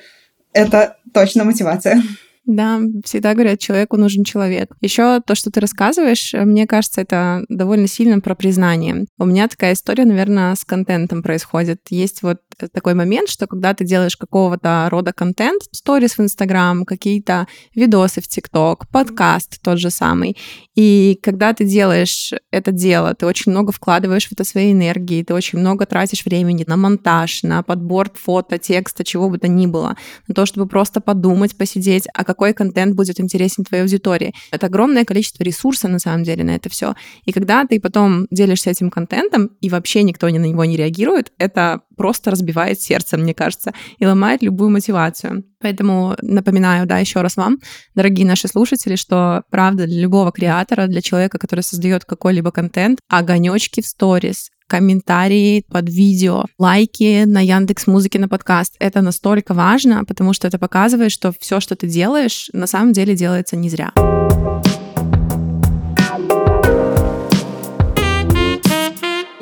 это 0.54 0.98
точно 1.12 1.44
мотивация. 1.44 2.00
Да, 2.46 2.80
всегда 3.04 3.34
говорят, 3.34 3.60
человеку 3.60 3.98
нужен 3.98 4.24
человек. 4.24 4.70
Еще 4.80 5.20
то, 5.26 5.34
что 5.34 5.50
ты 5.50 5.60
рассказываешь, 5.60 6.32
мне 6.34 6.68
кажется, 6.68 7.02
это 7.02 7.44
довольно 7.50 7.88
сильно 7.88 8.20
про 8.20 8.36
признание. 8.36 9.06
У 9.18 9.26
меня 9.26 9.48
такая 9.48 9.74
история, 9.74 10.06
наверное, 10.06 10.54
с 10.54 10.64
контентом 10.64 11.24
происходит. 11.24 11.80
Есть 11.90 12.22
вот 12.22 12.42
такой 12.58 12.94
момент, 12.94 13.30
что 13.30 13.48
когда 13.48 13.74
ты 13.74 13.86
делаешь 13.86 14.18
какого-то 14.18 14.88
рода 14.90 15.14
контент, 15.14 15.64
сторис 15.72 16.18
в 16.18 16.22
Инстаграм, 16.22 16.86
какие-то 16.86 17.48
видосы 17.74 18.22
в 18.22 18.28
ТикТок, 18.28 18.88
подкаст 18.90 19.62
тот 19.62 19.80
же 19.80 19.90
самый, 19.90 20.38
и 20.76 21.20
когда 21.22 21.54
ты 21.54 21.66
делаешь 21.66 22.34
это 22.52 22.72
дело, 22.72 23.14
ты 23.14 23.26
очень 23.26 23.52
много 23.52 23.72
вкладываешь 23.72 24.28
в 24.28 24.32
это 24.34 24.44
своей 24.44 24.74
энергии, 24.74 25.24
ты 25.24 25.34
очень 25.34 25.60
много 25.60 25.86
тратишь 25.86 26.26
времени 26.26 26.64
на 26.68 26.78
монтаж, 26.78 27.44
на 27.44 27.64
подбор 27.64 28.12
фото, 28.14 28.58
текста, 28.58 29.04
чего 29.04 29.30
бы 29.30 29.38
то 29.38 29.48
ни 29.48 29.68
было, 29.68 29.96
на 30.28 30.36
то, 30.36 30.46
чтобы 30.46 30.68
просто 30.68 31.02
подумать, 31.02 31.58
посидеть, 31.58 32.08
а 32.14 32.24
какой 32.24 32.54
контент 32.54 32.96
будет 32.96 33.20
интересен 33.20 33.64
твоей 33.64 33.84
аудитории. 33.84 34.34
Это 34.52 34.68
огромное 34.68 35.06
количество 35.06 35.44
ресурса, 35.44 35.88
на 35.88 36.00
самом 36.00 36.24
деле, 36.24 36.44
на 36.44 36.56
это 36.56 36.70
все. 36.70 36.96
И 37.26 37.32
когда 37.32 37.66
ты 37.66 37.80
потом 37.80 38.28
делишься 38.32 38.70
этим 38.70 38.90
контентом, 38.90 39.52
и 39.62 39.70
вообще 39.70 40.04
никто 40.04 40.28
на 40.28 40.38
него 40.38 40.66
не 40.66 40.78
реагирует, 40.78 41.32
это 41.38 41.82
просто 41.96 42.32
разбивает 42.46 42.80
сердце, 42.82 43.18
мне 43.18 43.34
кажется, 43.34 43.74
и 43.98 44.06
ломает 44.06 44.44
любую 44.44 44.70
мотивацию. 44.70 45.44
Поэтому 45.60 46.16
напоминаю, 46.22 46.86
да, 46.86 47.00
еще 47.00 47.22
раз 47.22 47.38
вам, 47.38 47.58
дорогие 47.96 48.28
наши 48.28 48.48
слушатели, 48.48 48.96
что 48.96 49.44
правда 49.50 49.86
для 49.86 50.02
любого 50.02 50.32
креатора, 50.32 50.88
для 50.88 51.02
человека, 51.02 51.38
который 51.40 51.62
создает 51.62 52.06
какой-либо 52.06 52.52
контент, 52.52 53.00
огонечки 53.10 53.82
в 53.82 53.88
сторис, 53.88 54.52
комментарии 54.68 55.64
под 55.70 55.90
видео, 55.90 56.46
лайки 56.58 57.24
на 57.26 57.42
Яндекс 57.42 57.88
Музыке 57.88 58.20
на 58.20 58.28
подкаст. 58.28 58.76
Это 58.80 59.02
настолько 59.02 59.54
важно, 59.54 60.06
потому 60.06 60.34
что 60.34 60.48
это 60.48 60.58
показывает, 60.58 61.12
что 61.12 61.34
все, 61.40 61.60
что 61.60 61.76
ты 61.76 61.88
делаешь, 61.88 62.50
на 62.54 62.68
самом 62.68 62.94
деле 62.94 63.16
делается 63.16 63.56
не 63.56 63.70
зря. 63.70 63.92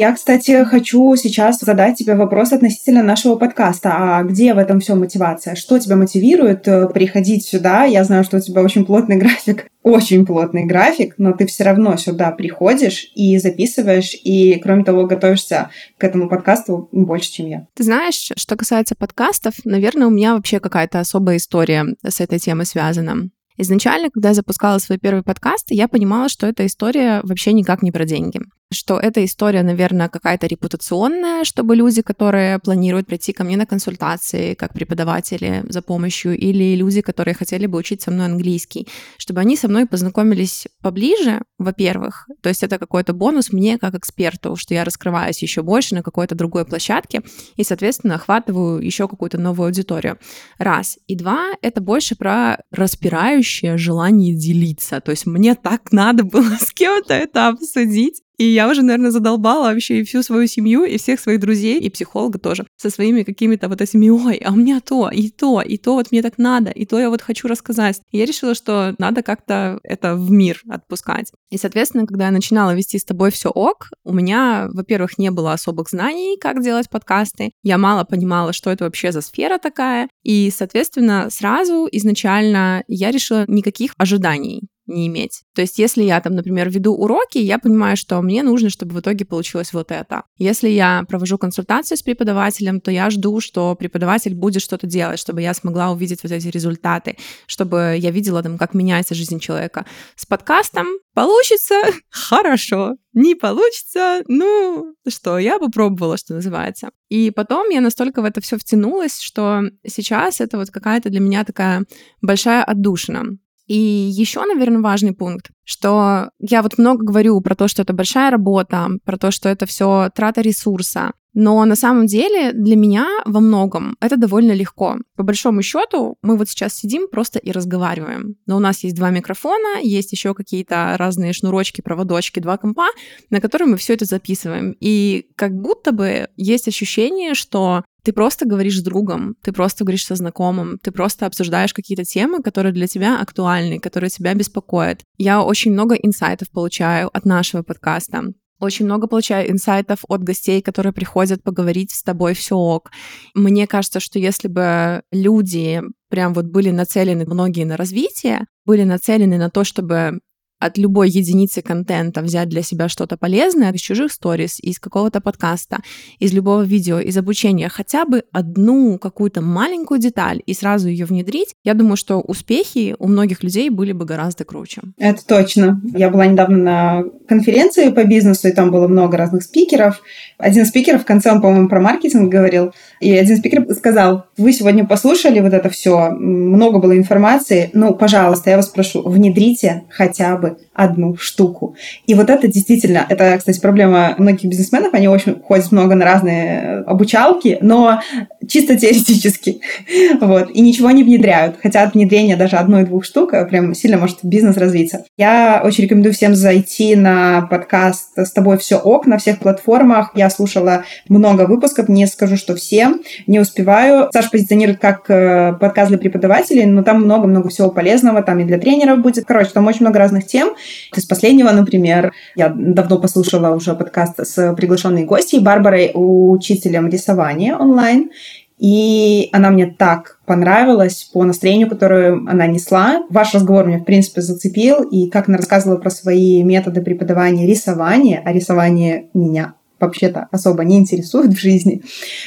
Я, 0.03 0.11
кстати, 0.11 0.65
хочу 0.65 1.15
сейчас 1.15 1.59
задать 1.61 1.95
тебе 1.95 2.15
вопрос 2.15 2.51
относительно 2.51 3.03
нашего 3.03 3.37
подкаста. 3.37 3.93
А 3.95 4.23
где 4.23 4.53
в 4.53 4.57
этом 4.57 4.81
все 4.81 4.95
мотивация? 4.95 5.55
Что 5.55 5.79
тебя 5.79 5.95
мотивирует 5.95 6.67
э, 6.67 6.89
приходить 6.89 7.45
сюда? 7.45 7.85
Я 7.85 8.03
знаю, 8.03 8.25
что 8.25 8.35
у 8.35 8.39
тебя 8.41 8.63
очень 8.63 8.85
плотный 8.85 9.15
график, 9.23 9.67
очень 9.81 10.25
плотный 10.25 10.65
график, 10.65 11.13
но 11.17 11.31
ты 11.31 11.45
все 11.45 11.63
равно 11.63 11.95
сюда 11.95 12.31
приходишь 12.31 13.13
и 13.15 13.37
записываешь, 13.37 14.13
и, 14.13 14.59
кроме 14.61 14.83
того, 14.83 15.05
готовишься 15.05 15.69
к 15.97 16.03
этому 16.03 16.27
подкасту 16.27 16.89
больше, 16.91 17.31
чем 17.31 17.47
я. 17.47 17.67
Ты 17.73 17.83
знаешь, 17.85 18.33
что 18.35 18.57
касается 18.57 18.95
подкастов, 18.95 19.53
наверное, 19.63 20.07
у 20.07 20.11
меня 20.11 20.35
вообще 20.35 20.59
какая-то 20.59 20.99
особая 20.99 21.37
история 21.37 21.85
с 22.05 22.19
этой 22.19 22.39
темой 22.39 22.65
связана. 22.65 23.29
Изначально, 23.55 24.09
когда 24.09 24.29
я 24.29 24.35
запускала 24.35 24.79
свой 24.79 24.97
первый 24.97 25.23
подкаст, 25.23 25.67
я 25.69 25.87
понимала, 25.87 26.27
что 26.27 26.45
эта 26.45 26.65
история 26.65 27.21
вообще 27.23 27.53
никак 27.53 27.83
не 27.83 27.93
про 27.93 28.03
деньги 28.03 28.41
что 28.73 28.99
эта 28.99 29.23
история, 29.23 29.63
наверное, 29.63 30.09
какая-то 30.09 30.47
репутационная, 30.47 31.43
чтобы 31.43 31.75
люди, 31.75 32.01
которые 32.01 32.59
планируют 32.59 33.07
прийти 33.07 33.33
ко 33.33 33.43
мне 33.43 33.57
на 33.57 33.65
консультации 33.65 34.53
как 34.53 34.73
преподаватели 34.73 35.63
за 35.69 35.81
помощью, 35.81 36.37
или 36.37 36.75
люди, 36.75 37.01
которые 37.01 37.35
хотели 37.35 37.65
бы 37.65 37.77
учить 37.77 38.01
со 38.01 38.11
мной 38.11 38.25
английский, 38.25 38.87
чтобы 39.17 39.41
они 39.41 39.55
со 39.55 39.67
мной 39.67 39.85
познакомились 39.85 40.67
поближе, 40.81 41.41
во-первых, 41.57 42.27
то 42.41 42.49
есть 42.49 42.63
это 42.63 42.77
какой-то 42.77 43.13
бонус 43.13 43.53
мне 43.53 43.77
как 43.77 43.95
эксперту, 43.95 44.55
что 44.55 44.73
я 44.73 44.83
раскрываюсь 44.83 45.41
еще 45.41 45.61
больше 45.61 45.95
на 45.95 46.03
какой-то 46.03 46.35
другой 46.35 46.65
площадке 46.65 47.21
и, 47.55 47.63
соответственно, 47.63 48.15
охватываю 48.15 48.79
еще 48.81 49.07
какую-то 49.07 49.37
новую 49.37 49.67
аудиторию. 49.67 50.17
Раз. 50.57 50.97
И 51.07 51.15
два, 51.15 51.51
это 51.61 51.81
больше 51.81 52.15
про 52.15 52.57
распирающее 52.71 53.77
желание 53.77 54.35
делиться. 54.35 54.99
То 55.01 55.11
есть 55.11 55.25
мне 55.25 55.55
так 55.55 55.91
надо 55.91 56.23
было 56.23 56.57
с 56.59 56.71
кем-то 56.73 57.13
это 57.13 57.47
обсудить, 57.47 58.21
и 58.37 58.45
я 58.45 58.67
уже, 58.67 58.81
наверное, 58.81 59.11
задолбала 59.11 59.71
вообще 59.71 59.99
и 59.99 60.03
всю 60.03 60.23
свою 60.23 60.47
семью, 60.47 60.83
и 60.83 60.97
всех 60.97 61.19
своих 61.19 61.39
друзей, 61.39 61.79
и 61.79 61.89
психолога 61.89 62.39
тоже, 62.39 62.65
со 62.77 62.89
своими 62.89 63.23
какими-то 63.23 63.69
вот 63.69 63.81
этими, 63.81 64.09
ой, 64.09 64.37
а 64.37 64.51
у 64.51 64.55
меня 64.55 64.81
то, 64.81 65.09
и 65.09 65.29
то, 65.29 65.61
и 65.61 65.77
то 65.77 65.93
вот 65.93 66.11
мне 66.11 66.21
так 66.21 66.37
надо, 66.37 66.71
и 66.71 66.85
то 66.85 66.99
я 66.99 67.09
вот 67.09 67.21
хочу 67.21 67.47
рассказать. 67.47 68.01
И 68.11 68.17
я 68.17 68.25
решила, 68.25 68.55
что 68.55 68.95
надо 68.97 69.21
как-то 69.21 69.79
это 69.83 70.15
в 70.15 70.31
мир 70.31 70.61
отпускать. 70.67 71.31
И, 71.49 71.57
соответственно, 71.57 72.07
когда 72.07 72.25
я 72.25 72.31
начинала 72.31 72.73
вести 72.73 72.97
с 72.97 73.03
тобой 73.03 73.31
все 73.31 73.49
ок, 73.49 73.89
у 74.03 74.13
меня, 74.13 74.67
во-первых, 74.73 75.17
не 75.17 75.29
было 75.29 75.53
особых 75.53 75.89
знаний, 75.89 76.37
как 76.39 76.63
делать 76.63 76.89
подкасты. 76.89 77.51
Я 77.61 77.77
мало 77.77 78.03
понимала, 78.03 78.53
что 78.53 78.71
это 78.71 78.85
вообще 78.85 79.11
за 79.11 79.21
сфера 79.21 79.59
такая. 79.59 80.09
И, 80.23 80.51
соответственно, 80.55 81.27
сразу 81.29 81.87
изначально 81.91 82.83
я 82.87 83.11
решила 83.11 83.45
никаких 83.47 83.93
ожиданий 83.97 84.61
не 84.85 85.07
иметь. 85.07 85.43
То 85.55 85.61
есть, 85.61 85.79
если 85.79 86.03
я 86.03 86.19
там, 86.21 86.35
например, 86.35 86.69
веду 86.69 86.93
уроки, 86.93 87.37
я 87.37 87.59
понимаю, 87.59 87.95
что 87.97 88.21
мне 88.21 88.43
нужно, 88.43 88.69
чтобы 88.69 88.95
в 88.95 88.99
итоге 88.99 89.25
получилось 89.25 89.73
вот 89.73 89.91
это. 89.91 90.23
Если 90.37 90.69
я 90.69 91.05
провожу 91.07 91.37
консультацию 91.37 91.97
с 91.97 92.01
преподавателем, 92.01 92.81
то 92.81 92.91
я 92.91 93.09
жду, 93.09 93.39
что 93.39 93.75
преподаватель 93.75 94.35
будет 94.35 94.61
что-то 94.61 94.87
делать, 94.87 95.19
чтобы 95.19 95.41
я 95.41 95.53
смогла 95.53 95.91
увидеть 95.91 96.23
вот 96.23 96.31
эти 96.31 96.47
результаты, 96.47 97.17
чтобы 97.47 97.95
я 97.97 98.11
видела 98.11 98.43
там, 98.43 98.57
как 98.57 98.73
меняется 98.73 99.15
жизнь 99.15 99.39
человека. 99.39 99.85
С 100.15 100.25
подкастом 100.25 100.87
получится 101.13 101.75
хорошо, 102.09 102.95
не 103.13 103.35
получится, 103.35 104.23
ну 104.27 104.95
что, 105.07 105.37
я 105.37 105.59
попробовала, 105.59 106.17
что 106.17 106.33
называется. 106.33 106.89
И 107.09 107.31
потом 107.31 107.69
я 107.69 107.79
настолько 107.79 108.21
в 108.21 108.25
это 108.25 108.41
все 108.41 108.57
втянулась, 108.57 109.19
что 109.21 109.61
сейчас 109.85 110.41
это 110.41 110.57
вот 110.57 110.71
какая-то 110.71 111.09
для 111.09 111.19
меня 111.19 111.43
такая 111.45 111.85
большая 112.21 112.63
отдушина. 112.63 113.37
И 113.67 113.77
еще, 113.77 114.43
наверное, 114.45 114.81
важный 114.81 115.13
пункт, 115.13 115.51
что 115.63 116.29
я 116.39 116.61
вот 116.61 116.77
много 116.77 117.05
говорю 117.05 117.39
про 117.41 117.55
то, 117.55 117.67
что 117.67 117.81
это 117.81 117.93
большая 117.93 118.31
работа, 118.31 118.89
про 119.05 119.17
то, 119.17 119.31
что 119.31 119.49
это 119.49 119.65
все 119.65 120.09
трата 120.13 120.41
ресурса. 120.41 121.11
Но 121.33 121.65
на 121.65 121.75
самом 121.75 122.05
деле 122.05 122.53
для 122.53 122.75
меня 122.75 123.07
во 123.25 123.39
многом 123.39 123.97
это 123.99 124.17
довольно 124.17 124.51
легко. 124.51 124.97
По 125.15 125.23
большому 125.23 125.63
счету 125.63 126.17
мы 126.21 126.37
вот 126.37 126.47
сейчас 126.47 126.75
сидим 126.75 127.07
просто 127.09 127.39
и 127.39 127.51
разговариваем. 127.51 128.35
Но 128.45 128.57
у 128.57 128.59
нас 128.59 128.83
есть 128.83 128.95
два 128.95 129.09
микрофона, 129.09 129.79
есть 129.81 130.11
еще 130.11 130.35
какие-то 130.35 130.95
разные 130.97 131.33
шнурочки, 131.33 131.81
проводочки, 131.81 132.39
два 132.39 132.57
компа, 132.57 132.87
на 133.31 133.41
которые 133.41 133.67
мы 133.67 133.77
все 133.77 133.93
это 133.95 134.05
записываем. 134.05 134.75
И 134.79 135.27
как 135.35 135.53
будто 135.53 135.91
бы 135.91 136.27
есть 136.35 136.67
ощущение, 136.67 137.33
что 137.33 137.83
ты 138.03 138.11
просто 138.13 138.45
говоришь 138.45 138.79
с 138.79 138.83
другом, 138.83 139.35
ты 139.41 139.51
просто 139.51 139.83
говоришь 139.83 140.05
со 140.05 140.15
знакомым, 140.15 140.77
ты 140.79 140.91
просто 140.91 141.25
обсуждаешь 141.25 141.73
какие-то 141.73 142.03
темы, 142.03 142.41
которые 142.41 142.73
для 142.73 142.87
тебя 142.87 143.19
актуальны, 143.21 143.79
которые 143.79 144.09
тебя 144.09 144.33
беспокоят. 144.33 145.01
Я 145.17 145.41
очень 145.41 145.71
много 145.71 145.95
инсайтов 145.95 146.49
получаю 146.51 147.09
от 147.15 147.25
нашего 147.25 147.63
подкаста. 147.63 148.33
Очень 148.59 148.85
много 148.85 149.07
получаю 149.07 149.51
инсайтов 149.51 149.99
от 150.07 150.23
гостей, 150.23 150.61
которые 150.61 150.93
приходят 150.93 151.43
поговорить 151.43 151.91
с 151.91 152.03
тобой 152.03 152.33
все 152.33 152.55
ок. 152.55 152.91
Мне 153.33 153.67
кажется, 153.67 153.99
что 153.99 154.19
если 154.19 154.47
бы 154.47 155.01
люди 155.11 155.81
прям 156.09 156.33
вот 156.33 156.45
были 156.45 156.69
нацелены 156.69 157.25
многие 157.25 157.65
на 157.65 157.75
развитие, 157.75 158.45
были 158.65 158.83
нацелены 158.83 159.37
на 159.37 159.49
то, 159.49 159.63
чтобы 159.63 160.19
от 160.65 160.77
любой 160.77 161.09
единицы 161.09 161.61
контента 161.61 162.21
взять 162.21 162.49
для 162.49 162.61
себя 162.61 162.87
что-то 162.87 163.17
полезное 163.17 163.71
из 163.71 163.81
чужих 163.81 164.11
сторис, 164.11 164.59
из 164.59 164.79
какого-то 164.79 165.19
подкаста, 165.21 165.79
из 166.19 166.33
любого 166.33 166.61
видео, 166.61 166.99
из 166.99 167.17
обучения, 167.17 167.69
хотя 167.69 168.05
бы 168.05 168.23
одну 168.31 168.97
какую-то 168.97 169.41
маленькую 169.41 169.99
деталь 169.99 170.41
и 170.45 170.53
сразу 170.53 170.87
ее 170.87 171.05
внедрить, 171.05 171.55
я 171.63 171.73
думаю, 171.73 171.97
что 171.97 172.21
успехи 172.21 172.95
у 172.99 173.07
многих 173.07 173.43
людей 173.43 173.69
были 173.69 173.91
бы 173.91 174.05
гораздо 174.05 174.45
круче. 174.45 174.81
Это 174.97 175.25
точно. 175.25 175.81
Я 175.93 176.09
была 176.09 176.25
недавно 176.25 176.57
на 176.57 177.03
конференции 177.27 177.89
по 177.89 178.03
бизнесу, 178.03 178.47
и 178.47 178.51
там 178.51 178.71
было 178.71 178.87
много 178.87 179.17
разных 179.17 179.43
спикеров. 179.43 180.01
Один 180.37 180.65
спикер 180.65 180.99
в 180.99 181.05
конце, 181.05 181.31
он, 181.31 181.41
по-моему, 181.41 181.69
про 181.69 181.81
маркетинг 181.81 182.31
говорил, 182.31 182.73
и 183.01 183.11
один 183.11 183.37
спикер 183.37 183.65
сказал, 183.73 184.25
вы 184.37 184.53
сегодня 184.53 184.85
послушали 184.85 185.39
вот 185.39 185.53
это 185.53 185.69
все, 185.69 186.09
много 186.11 186.79
было 186.79 186.97
информации, 186.97 187.69
ну, 187.73 187.93
пожалуйста, 187.95 188.49
я 188.49 188.57
вас 188.57 188.67
прошу, 188.67 189.07
внедрите 189.07 189.83
хотя 189.89 190.37
бы 190.37 190.52
одну 190.73 191.15
штуку. 191.15 191.75
И 192.05 192.13
вот 192.15 192.29
это 192.29 192.47
действительно, 192.47 193.05
это, 193.07 193.37
кстати, 193.37 193.59
проблема 193.59 194.15
многих 194.17 194.49
бизнесменов, 194.49 194.93
они 194.93 195.07
очень 195.07 195.41
ходят 195.41 195.71
много 195.71 195.95
на 195.95 196.05
разные 196.05 196.83
обучалки, 196.85 197.57
но 197.61 198.01
чисто 198.47 198.77
теоретически, 198.77 199.61
вот, 200.21 200.49
и 200.51 200.61
ничего 200.61 200.91
не 200.91 201.03
внедряют, 201.03 201.55
хотя 201.61 201.83
от 201.83 201.93
внедрения 201.93 202.35
даже 202.35 202.57
одной-двух 202.57 203.05
штук 203.05 203.31
прям 203.49 203.73
сильно 203.73 203.97
может 203.97 204.19
бизнес 204.23 204.57
развиться. 204.57 205.03
Я 205.17 205.61
очень 205.63 205.83
рекомендую 205.83 206.13
всем 206.13 206.35
зайти 206.35 206.95
на 206.95 207.47
подкаст 207.49 208.17
«С 208.17 208.31
тобой 208.31 208.57
все 208.57 208.77
ок» 208.77 209.05
на 209.05 209.17
всех 209.17 209.39
платформах. 209.39 210.11
Я 210.15 210.29
слушала 210.29 210.83
много 211.09 211.45
выпусков, 211.45 211.89
не 211.89 212.07
скажу, 212.07 212.37
что 212.37 212.55
все, 212.55 212.93
не 213.27 213.39
успеваю. 213.39 214.09
Саша 214.11 214.29
позиционирует 214.29 214.79
как 214.79 215.09
э, 215.09 215.53
подкаст 215.59 215.89
для 215.89 215.97
преподавателей, 215.97 216.65
но 216.65 216.83
там 216.83 217.03
много-много 217.03 217.49
всего 217.49 217.69
полезного, 217.69 218.21
там 218.21 218.39
и 218.39 218.43
для 218.43 218.57
тренеров 218.57 218.99
будет. 218.99 219.25
Короче, 219.25 219.51
там 219.53 219.67
очень 219.67 219.81
много 219.81 219.99
разных 219.99 220.25
тем, 220.25 220.42
тем. 220.43 220.55
Из 220.95 221.05
последнего, 221.05 221.51
например, 221.51 222.13
я 222.35 222.49
давно 222.49 222.99
послушала 222.99 223.55
уже 223.55 223.73
подкаст 223.75 224.25
с 224.25 224.53
приглашенной 224.55 225.05
гостьей 225.05 225.41
Барбарой, 225.41 225.91
учителем 225.93 226.89
рисования 226.89 227.55
онлайн. 227.55 228.11
И 228.59 229.29
она 229.33 229.49
мне 229.49 229.65
так 229.65 230.19
понравилась 230.25 231.09
по 231.11 231.23
настроению, 231.23 231.69
которое 231.69 232.13
она 232.13 232.47
несла. 232.47 233.03
Ваш 233.09 233.33
разговор 233.33 233.65
меня, 233.65 233.79
в 233.79 233.83
принципе, 233.83 234.21
зацепил. 234.21 234.83
И 234.83 235.09
как 235.09 235.27
она 235.27 235.37
рассказывала 235.37 235.77
про 235.77 235.89
свои 235.89 236.43
методы 236.43 236.81
преподавания 236.81 237.47
рисования, 237.47 238.21
а 238.23 238.31
рисование 238.31 239.07
меня 239.13 239.55
вообще-то 239.79 240.27
особо 240.31 240.63
не 240.63 240.77
интересует 240.77 241.33
в 241.33 241.37
жизни, 241.37 241.81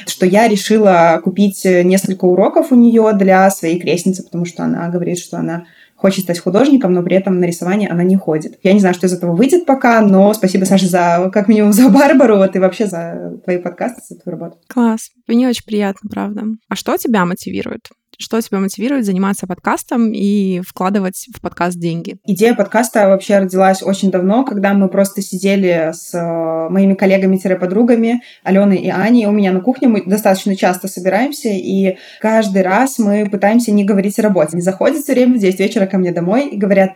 что 0.05 0.27
я 0.27 0.47
решила 0.47 1.19
купить 1.23 1.65
несколько 1.65 2.25
уроков 2.25 2.71
у 2.71 2.75
нее 2.75 3.13
для 3.13 3.49
своей 3.49 3.79
крестницы, 3.79 4.21
потому 4.21 4.45
что 4.45 4.63
она 4.63 4.89
говорит, 4.89 5.17
что 5.17 5.37
она 5.37 5.63
хочет 5.97 6.23
стать 6.23 6.39
художником, 6.39 6.93
но 6.93 7.03
при 7.03 7.17
этом 7.17 7.39
на 7.39 7.45
рисование 7.45 7.89
она 7.89 8.03
не 8.03 8.15
ходит. 8.15 8.59
Я 8.63 8.73
не 8.73 8.79
знаю, 8.79 8.93
что 8.93 9.07
из 9.07 9.13
этого 9.13 9.35
выйдет 9.35 9.65
пока, 9.65 9.99
но 10.01 10.33
спасибо, 10.33 10.65
Саша, 10.65 10.85
за 10.87 11.29
как 11.33 11.47
минимум 11.47 11.73
за 11.73 11.89
Барбару, 11.89 12.37
вот 12.37 12.55
и 12.55 12.59
вообще 12.59 12.85
за 12.85 13.39
твои 13.43 13.57
подкасты, 13.57 14.01
за 14.07 14.19
твою 14.19 14.37
работу. 14.37 14.59
Класс. 14.67 15.09
Мне 15.27 15.49
очень 15.49 15.65
приятно, 15.65 16.09
правда. 16.09 16.43
А 16.69 16.75
что 16.75 16.95
тебя 16.97 17.25
мотивирует? 17.25 17.89
Что 18.19 18.41
тебя 18.41 18.59
мотивирует 18.59 19.05
заниматься 19.05 19.45
подкастом 19.45 20.11
и 20.11 20.61
вкладывать 20.61 21.27
в 21.35 21.39
подкаст 21.39 21.77
деньги? 21.77 22.17
Идея 22.25 22.55
подкаста 22.55 23.07
вообще 23.09 23.37
родилась 23.37 23.83
очень 23.83 24.09
давно, 24.09 24.43
когда 24.43 24.73
мы 24.73 24.89
просто 24.89 25.21
сидели 25.21 25.91
с 25.93 26.15
э, 26.15 26.69
моими 26.69 26.95
коллегами-подругами 26.95 28.23
Аленой 28.43 28.77
и 28.77 28.89
Аней. 28.89 29.27
У 29.27 29.31
меня 29.31 29.51
на 29.51 29.59
кухне 29.59 29.87
мы 29.87 30.03
достаточно 30.03 30.55
часто 30.55 30.87
собираемся, 30.87 31.49
и 31.49 31.97
каждый 32.19 32.63
раз 32.63 32.97
мы 32.97 33.29
пытаемся 33.29 33.71
не 33.71 33.85
говорить 33.85 34.17
о 34.17 34.23
работе. 34.23 34.53
Они 34.53 34.61
заходят 34.61 35.03
все 35.03 35.13
время 35.13 35.35
в 35.35 35.39
9 35.39 35.59
вечера 35.59 35.85
ко 35.85 35.99
мне 35.99 36.11
домой 36.11 36.47
и 36.47 36.57
говорят, 36.57 36.93